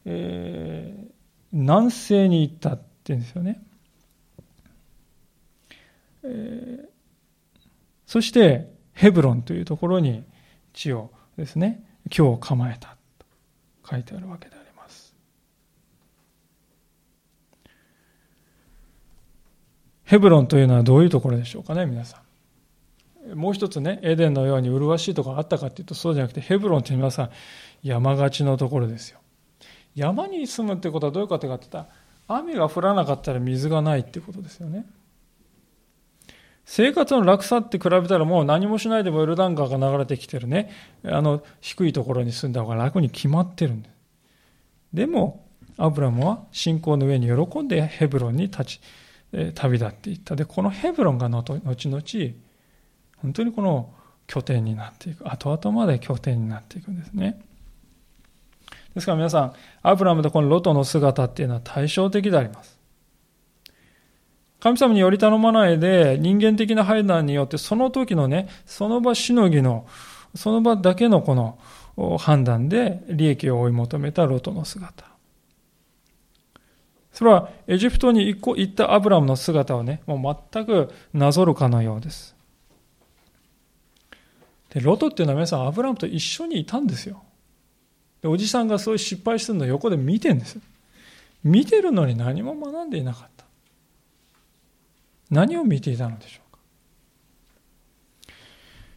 [0.06, 1.08] え
[1.54, 3.62] 南西に行ったって言うんですよね。
[6.24, 6.88] えー、
[8.08, 10.24] そしてヘブロンというところに
[10.74, 11.84] 地をですね、
[12.16, 13.26] 今日構えたと
[13.90, 15.16] 書いてあるわけであります。
[20.04, 22.24] ヘブロンというのはどういうところでしょうかね、皆さん。
[23.36, 27.30] もう一つね、エデンのように麗しいところあったかっていうとそうじゃなくて、ヘブロンって皆さん
[27.82, 29.20] 山がちのところですよ。
[29.96, 34.86] 山に住むってことはどういうことかって言ったら、雨が降らなかったら水がないってことですよね。
[36.66, 40.72] 生活の楽さって比べたらもう何もしないでもエルダン川が流れてきてるね、
[41.06, 43.94] あの低いところに住んだ方が楽に決まってるんです。
[44.94, 45.46] でも、
[45.78, 48.82] アブラムは信仰の上に喜んでヘブロンに立ち、
[49.56, 50.36] 旅立っていった。
[50.36, 51.74] で、このヘブロンが後々、
[53.18, 53.94] 本当にこの
[54.28, 55.28] 拠点になっていく。
[55.28, 57.42] 後々まで拠点になっていくんですね。
[58.94, 62.73] ですから皆さん、アブラムとこのロトの姿っていうのは対照的であります。
[64.64, 69.86] 神様により頼まないで人間的な判断によってその時のね、その場しのぎの、
[70.36, 71.60] その場だけのこの
[72.18, 75.06] 判断で利益を追い求めたロトの姿。
[77.12, 82.34] それはエジプトに行ったアブラムの姿をね、もう全くなぞるかのようです。
[84.70, 87.22] で、ロトっていうのは皆さんアブラムと一緒にいたんですよ。
[88.22, 90.58] で、おじさんがそういう失敗するのを横で見てんです
[91.44, 93.33] 見てるのに何も学んでいなかった。
[95.34, 96.60] 何を見ていたのでしょうか？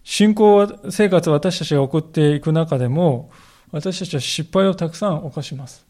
[0.04, 3.30] 信仰生活を私たちが送っていく中でも、
[3.72, 5.84] 私たちは失敗をたくさん犯します。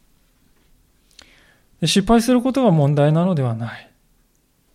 [1.84, 3.90] 失敗することが問題なのではない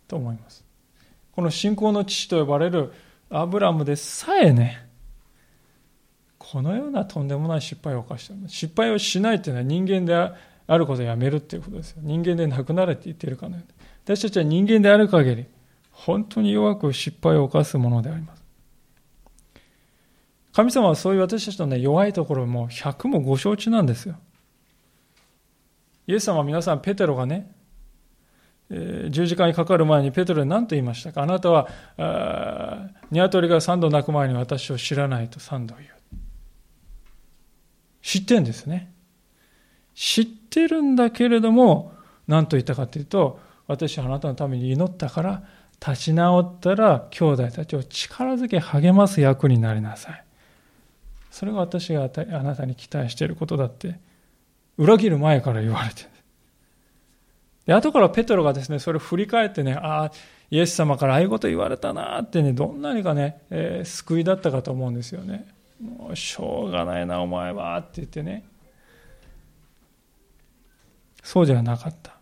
[0.06, 0.64] と思います。
[1.32, 2.92] この信仰の父と呼ばれる
[3.30, 4.86] アブラムでさえね、
[6.38, 8.40] このようなとんでもない失敗を犯してる。
[8.48, 12.02] 失敗をしないというのは人間であることをやめるということですよ。
[12.02, 13.74] 人間でなくなれって言っているかのように。
[14.04, 15.46] 私たちは人間である限り、
[16.04, 18.42] 本当に弱く失敗を犯すものであります。
[20.52, 24.16] 神様はそういう私たちの、ね、弱いところも100もご承知なんですよ。
[26.06, 27.54] イエス様は皆さん、ペテロがね、
[28.68, 31.22] えー、十字架にかかる前にペテロに何と言いましたか？
[31.22, 31.68] あなたは、
[33.10, 35.88] 鶏が三度鳴く前に私を知らないと三度言う。
[38.02, 38.92] 知ってんですね。
[39.94, 41.92] 知ってるんだけれども、
[42.26, 43.38] 何と言ったかというと、
[43.68, 45.44] 私はあなたのために祈ったから、
[45.84, 50.24] 立ち直ったら兄弟たちを力づけ励ます役になりなさい。
[51.32, 53.98] それが私があなたに期待していることだって、
[54.78, 56.08] 裏切る前から言われてる。
[57.66, 60.12] で、後からペトロがですね、それを振り返ってね、ああ、
[60.50, 65.48] イエス様からああいうこと言われたなってね、どんなにかね、えー、救いだったかと思うんですよね。
[65.80, 68.44] もうしょうがないな、お前はって言ってね。
[71.24, 72.18] そうじゃなかった。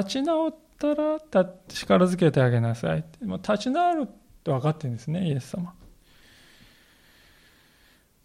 [0.00, 0.94] 立ち直った
[1.42, 3.04] ら力づけてあげなさい。
[3.22, 4.08] もう立ち直る
[4.42, 5.74] と分かってるんですね、イエス様。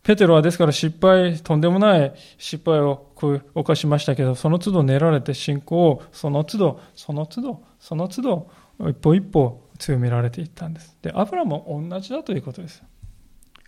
[0.04, 3.12] ペテロはですから失敗、とんでもない失敗を
[3.56, 8.52] 犯しましたけど、その都度練られて信仰をその都度、その都度、その都度、
[8.88, 10.96] 一歩一歩強められていったんです。
[11.02, 12.84] で、アブラも同じだということです。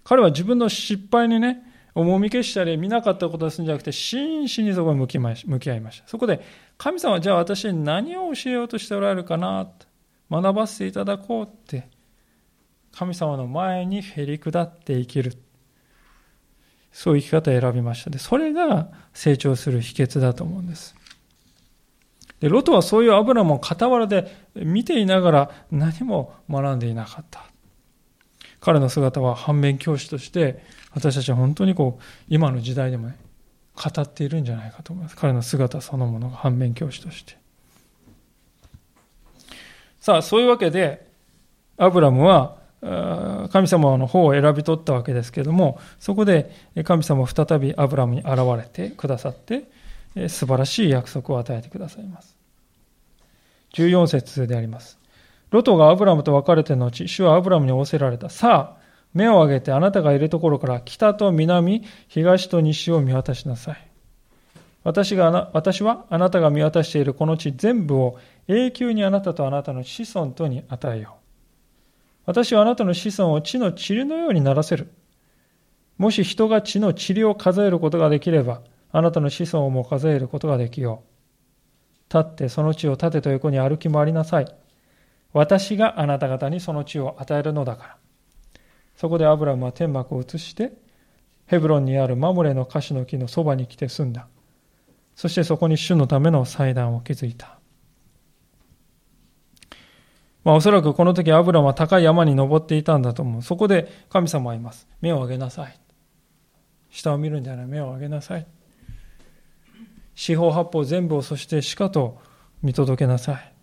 [0.04, 1.67] 彼は自分の失敗にね、
[1.98, 6.08] 重み消したり見なかったことをするんじゃなくて、真摯にそこに向き向き合いました。
[6.08, 6.42] そこで、
[6.78, 9.68] 神様はじゃあ私に何を教えようとしておられるかな、
[10.30, 11.90] 学ばせていただこうって、
[12.92, 15.34] 神様の前にへり下って生きる。
[16.92, 18.12] そういう生き方を選びました。
[18.12, 20.96] で、それが成長する秘訣だと思うんです。
[22.40, 27.46] で、ロトはそういうアブラムを傍らで見ていながら何も学んでいなかった。
[28.68, 30.62] 彼の姿は反面教師として
[30.94, 33.16] 私たちは本当にこう今の時代でもね
[33.74, 35.16] 語っているんじゃないかと思います。
[35.16, 37.38] 彼の姿そのものが反面教師として。
[40.02, 41.08] さあそういうわけで
[41.78, 42.58] アブラムは
[43.54, 46.52] 神様の方を選び取ったわけですけれどもそこで
[46.84, 49.64] 神様は再びアブラムに現れてくださって
[50.28, 52.36] 素晴らしい約束を与えてくださいます。
[53.76, 55.00] 14節であります。
[55.52, 58.30] ロトがアブラムと別れての後、主はアブラムに仰せられた。
[58.30, 63.88] さあ、目を上げてあなたがいるところから北と南、東と西を見渡しなさい。
[64.84, 68.18] 私が私はあなたが見渡しているこの地全部を
[68.48, 71.28] 永久にあなたとあなたの子孫とに与えよう。
[72.26, 74.90] 私はあなたの子孫を地の塵のようにならせる。
[75.98, 81.04] もし人が地の塵を数えることができれば、あなたの子孫も数えることができよ
[82.10, 82.14] う。
[82.14, 84.46] 立ってその地を縦と横に歩き回りなさい。
[85.38, 87.98] 私があなた方にその地を与えるのだから。
[88.96, 90.74] そこでアブラムは天幕を移して、
[91.46, 94.28] ヘブロンにあるマムレのカシの木のそばに来て住んだ。
[95.16, 97.60] そしてそこに主のための祭壇を築いた。
[100.44, 103.42] まあ、おそらくこの時アブラムは高い山に登っていたんだと思う。
[103.44, 104.88] そこで神様はいます。
[105.02, 105.80] 目を上げなさい。
[106.90, 108.48] 下を見るんじゃない、目を上げなさい。
[110.16, 112.20] 四方八方全部をそしてしかと
[112.64, 113.57] 見届けなさい。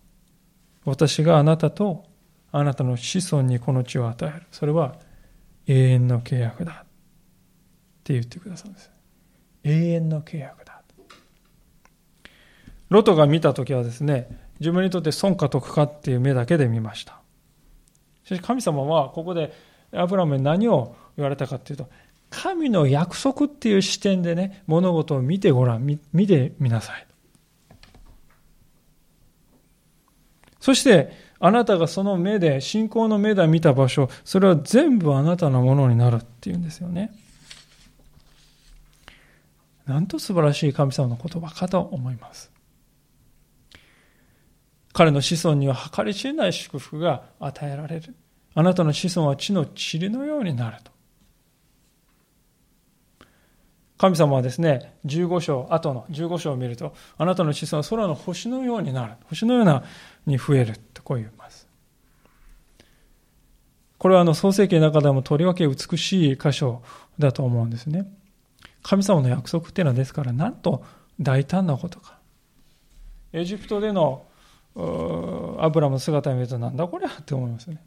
[0.85, 2.05] 私があなたと
[2.51, 4.45] あなたの子孫にこの地を与える。
[4.51, 4.95] それは
[5.67, 6.85] 永遠の契約だ。
[6.85, 6.87] っ
[8.03, 8.91] て言ってくださるんです。
[9.63, 10.75] 永遠の契約だ。
[12.89, 14.29] ロトが見たときはですね、
[14.59, 17.19] 自分にとって損か得かっていう目だけで見ました。
[18.23, 19.53] しかし神様はここで
[19.91, 21.89] アブラムに何を言われたかっていうと、
[22.29, 27.07] 神の約束っていう視点でね、物事を見てごらん、見てみなさい。
[30.65, 37.13] そして、あなたがその目で、信仰の目で見た場所、それは全部あなたのものになるっていうんですよね。
[39.85, 42.51] なんと素晴らしい神様の言葉かと思います。
[44.91, 48.15] 彼の子孫には計り知れない祝福が与えられる。
[48.55, 50.91] あなたの子孫は地の塵のようになると。
[53.97, 59.13] 神様はですね、15章、後の15章を見ると、あなたの子孫は空の星のようになる。
[59.29, 59.83] 星のような
[60.25, 61.67] に増えるとこう言います。
[63.97, 66.83] これはあの創世記の中でもとりわけ美しい箇所
[67.17, 68.05] だと思うんですね。
[68.85, 70.83] 神様の約束っていうのはですからなんと
[71.19, 72.19] 大胆なことか
[73.33, 74.25] エジプトでの
[75.59, 77.81] アブラムの姿を見るとなんだこりゃって思いますね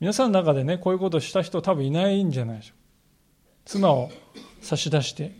[0.00, 2.78] 皆さんの中でねこういうことをした人多分いないんじゃないでしょう
[3.66, 4.10] 妻を
[4.62, 5.32] 差し出して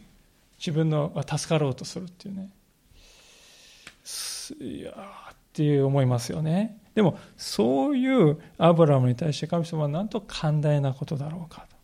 [0.59, 2.51] 自分の助かろうとするっていうね
[4.61, 4.93] いや
[5.33, 11.79] っていう思いますよねでもそういうアブラムに対して神様はなんと寛大なことだろうかと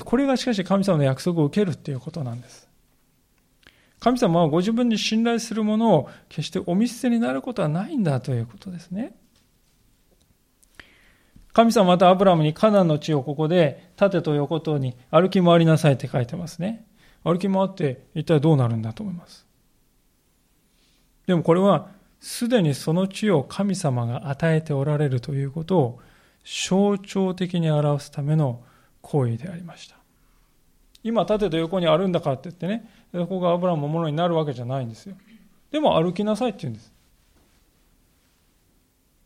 [0.00, 2.68] これがしかし神様の約束を受けるっていうことなんです。
[4.00, 9.14] 神様はご自分に信頼するものを決してお見捨てになることはないんだということですね。
[11.52, 16.86] 神様またアブラムにカナンの地をここで縦と横とに歩き回りなさいって書いてますね。
[17.24, 19.46] 歩き回って一体どうなるんだと思います？
[21.26, 21.88] でもこれは
[22.20, 26.00] すでにその地を神様が与えておられるということを
[26.44, 28.62] 象徴的に表すための
[29.02, 29.96] 行為でありました。
[31.04, 35.16] 今縦と横にあるんだからって言ってね、そこがアブラムのものになるわけじゃないんですよ。
[35.70, 36.92] でも歩きなさいって言うんです。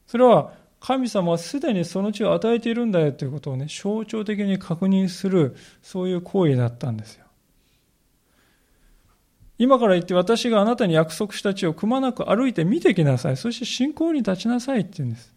[0.07, 7.27] それは神様はすでにその地を与えているんだよということをね、象徴的に確認する、そういう行為だったんですよ。
[9.59, 13.37] 今から言って私があなたに約束した地をくまなく歩いて見てきなさい。
[13.37, 15.35] そして信仰に立ちなさいって言うんです。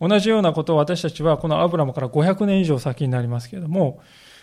[0.00, 4.00] 同じようなことを私たちはこのアブラムから500年以上先になりますけれども、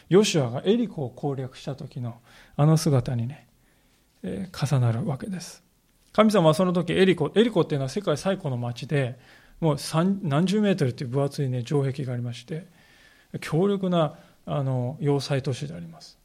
[0.09, 2.19] ヨシュアがエリコを攻略した時の
[2.55, 3.47] あの姿にね、
[4.23, 5.66] え、重なるわけです。
[6.17, 9.19] 神様はその時エリコ、エリコっていうのは世界最古の町で、
[9.59, 9.77] もう
[10.23, 12.65] 何十メートルという分厚いね、城壁がありまして、
[13.39, 14.15] 強力な
[14.47, 16.17] あの要塞都市であります。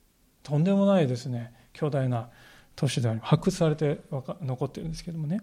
[0.43, 2.30] とんでもないですね、巨大な
[2.74, 3.28] 都市であります。
[3.28, 5.40] 発掘されて残ってるんですけどもね。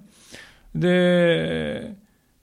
[0.73, 1.95] で、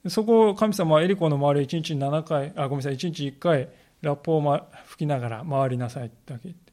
[0.07, 3.69] そこを神様はエリコの周りを1日7回、あ、ごめんなさい、1日1回、
[4.03, 6.73] ラップを吹きながら回りなさいってだけ言って。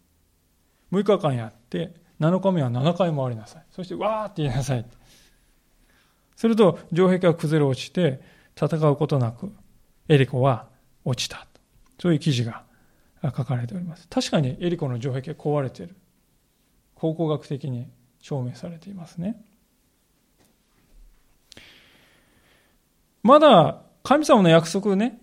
[0.91, 3.63] 6日間やって、7日目は7回回りなさい。
[3.71, 5.01] そして、わーって言いなさいって。
[6.43, 8.19] すると、城壁が崩れ落ちて、
[8.61, 9.53] 戦うことなく、
[10.09, 10.67] エリコは
[11.05, 11.47] 落ちた。
[11.97, 12.63] そういう記事が
[13.23, 14.09] 書かれております。
[14.09, 15.95] 確かにエリコの城壁は壊れている。
[16.95, 17.87] 考古学的に
[18.19, 19.41] 証明されていますね。
[23.21, 25.21] まだ神様の約束ね、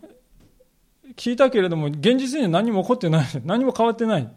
[1.17, 3.27] 聞いたけれども、現実には何も起こってない。
[3.45, 4.33] 何も変わってない。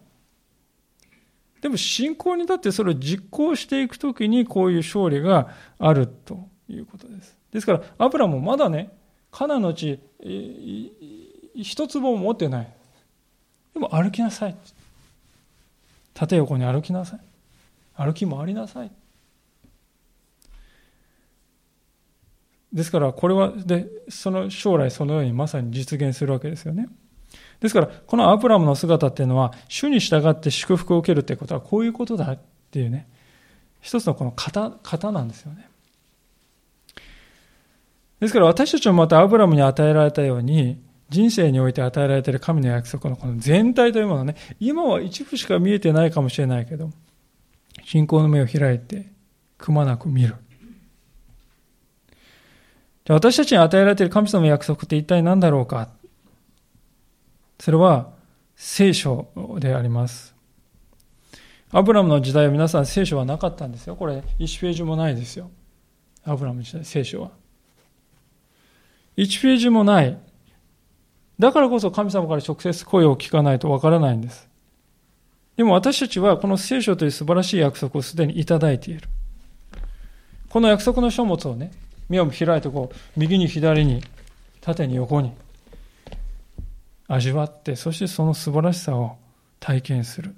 [1.62, 5.48] でも信仰に立ってそれを実行していくときにこういう勝利が
[5.80, 7.38] あるということです。
[7.52, 8.90] ですから、アブラもまだね、
[9.32, 10.00] カナの地、
[11.54, 12.74] 一坪も持ってない。
[13.74, 14.56] でも歩きなさい。
[16.14, 17.20] 縦横に歩きなさい。
[17.96, 18.92] 歩き回りなさい。
[22.72, 26.90] ですからこれはでその将来そのようにまさに実現するわけですよね。
[27.60, 32.40] ですからこのアブラムの姿っていうのは主に従って祝福を受けるっていうことはこういうことだっ
[32.72, 33.08] ていうね
[33.80, 35.70] 一つのこの型型なんですよね。
[38.24, 46.90] ですから私たちもまたアブラムに与えられたように人生において与えられている神の約束のこの全体というものはね今は一部しか見えてないかもしれないけど
[47.84, 49.12] 信仰の目を開いて
[49.58, 50.36] くまなく見る
[53.04, 55.90] じゃあ私たちに与えられている神様の約束って一体何だろうか？
[57.60, 58.14] それは
[58.56, 59.28] 聖書
[59.60, 60.34] であります。
[61.72, 63.98] アブラムの時代は皆さん聖書はなかったんですよ。
[63.98, 65.52] これ1ページもないですよ。
[66.24, 67.43] アブラムの時代、聖書は。
[69.18, 70.18] 1ページもない。
[71.40, 74.48] だからこそ神様から直接声を聞かないとわからないんです。
[75.58, 79.08] でも私たちはこの聖書という素晴らしい約束をすでにいただいている。
[80.50, 81.72] この約束の書物をね、
[82.10, 84.04] 目を開いてこう、右に左に、
[84.62, 85.34] 縦に横に、
[87.08, 89.18] 味わって、そしてその素晴らしさを
[89.60, 90.36] 体験する。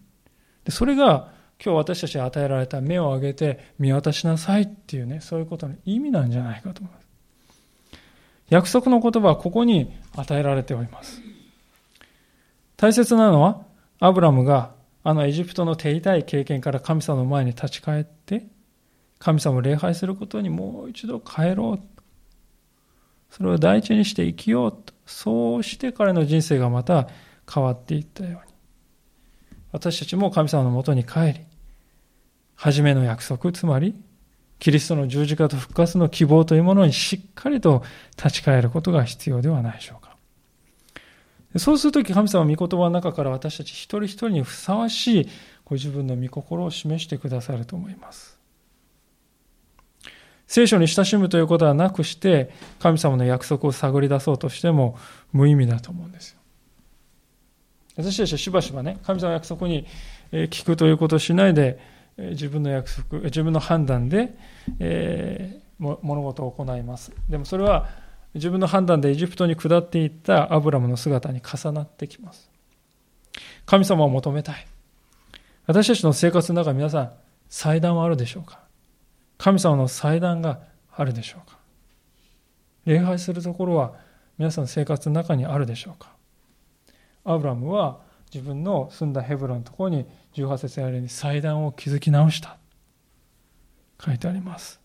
[0.63, 1.32] でそれが
[1.63, 7.05] 今日私たちに与えられた目を上げて見渡しなさいっていうね、そういうことの意味なんじゃないかと思います。
[8.49, 11.21] 約束の言葉はここに与えられております。
[12.77, 13.63] 大切なのは、
[13.99, 14.73] アブラムが
[15.03, 18.47] あのエジプトの手痛い経験から神様の前に立ち返って、
[19.19, 22.03] 神様を礼拝することにもう一度帰ろう。
[23.31, 24.93] それを第一にして生きようと。
[25.05, 27.07] そうして彼の人生がまた
[27.51, 28.53] 変わっていったように。
[29.71, 31.33] 私たちも神様のもとに帰り、
[32.55, 33.93] 初めの約束、つまり、
[34.60, 37.84] キリストの十字架と復活の希望というものにしっかりと
[38.18, 40.16] 立ち返ることが必要ではないでしょうか。
[41.58, 45.30] そうするとき神様は御言葉の中から私たち一人一人にふさわしい
[45.64, 48.38] ご自分の御心を示してくださると思います。
[50.47, 54.97] 聖書に親しむということはなくして神様の約束を探り出そうとしても
[55.32, 56.39] 無意味だと思うんですよ。
[57.97, 59.88] 私たちはしばしばね、神様の約束に
[60.32, 61.80] 聞くということをしないで、
[62.18, 64.38] 自分の約束、自分の判断で、
[64.80, 67.11] えー、物事を行います。
[67.30, 67.89] でもそれは
[68.34, 72.49] 自分の判断でエジプトに下っていったアブラムの姿に重なってきます。
[73.66, 74.68] 神様を求めたい。
[75.68, 77.11] 私たちの生活の中皆さん、
[77.49, 78.59] 祭壇はあるでしょうか？
[79.38, 80.59] 神様の祭壇が
[80.95, 81.57] あるでしょうか？
[82.86, 83.93] 礼拝するところは
[84.38, 86.11] 皆さんの生活の中にあるでしょうか？
[87.24, 87.99] アブラムは
[88.34, 90.05] 自分の住んだヘブロンのところに
[90.36, 92.57] 18節やるように祭壇を築き直した。
[94.03, 94.79] 書いてあります。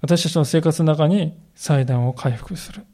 [0.00, 2.84] 私たちの生活の中に祭壇を回復する。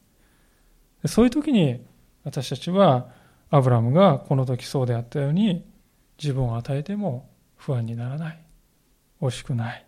[1.07, 1.85] そういう時に
[2.25, 3.09] 私たちは
[3.51, 5.65] アブラムがこの時そうであったように
[6.23, 8.39] 自分を与えても不安にならない。
[9.21, 9.87] 惜しくない。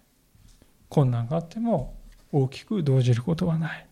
[0.89, 1.95] 困難があっても
[2.31, 3.87] 大きく動じることはない。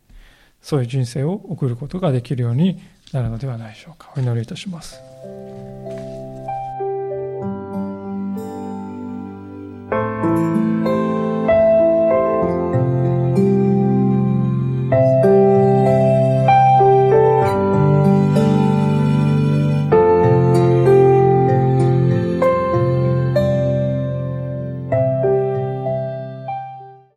[0.60, 2.80] そういう人生を送ることができるように
[3.12, 4.12] なるのではないでしょうか。
[4.16, 5.00] お祈りいたします。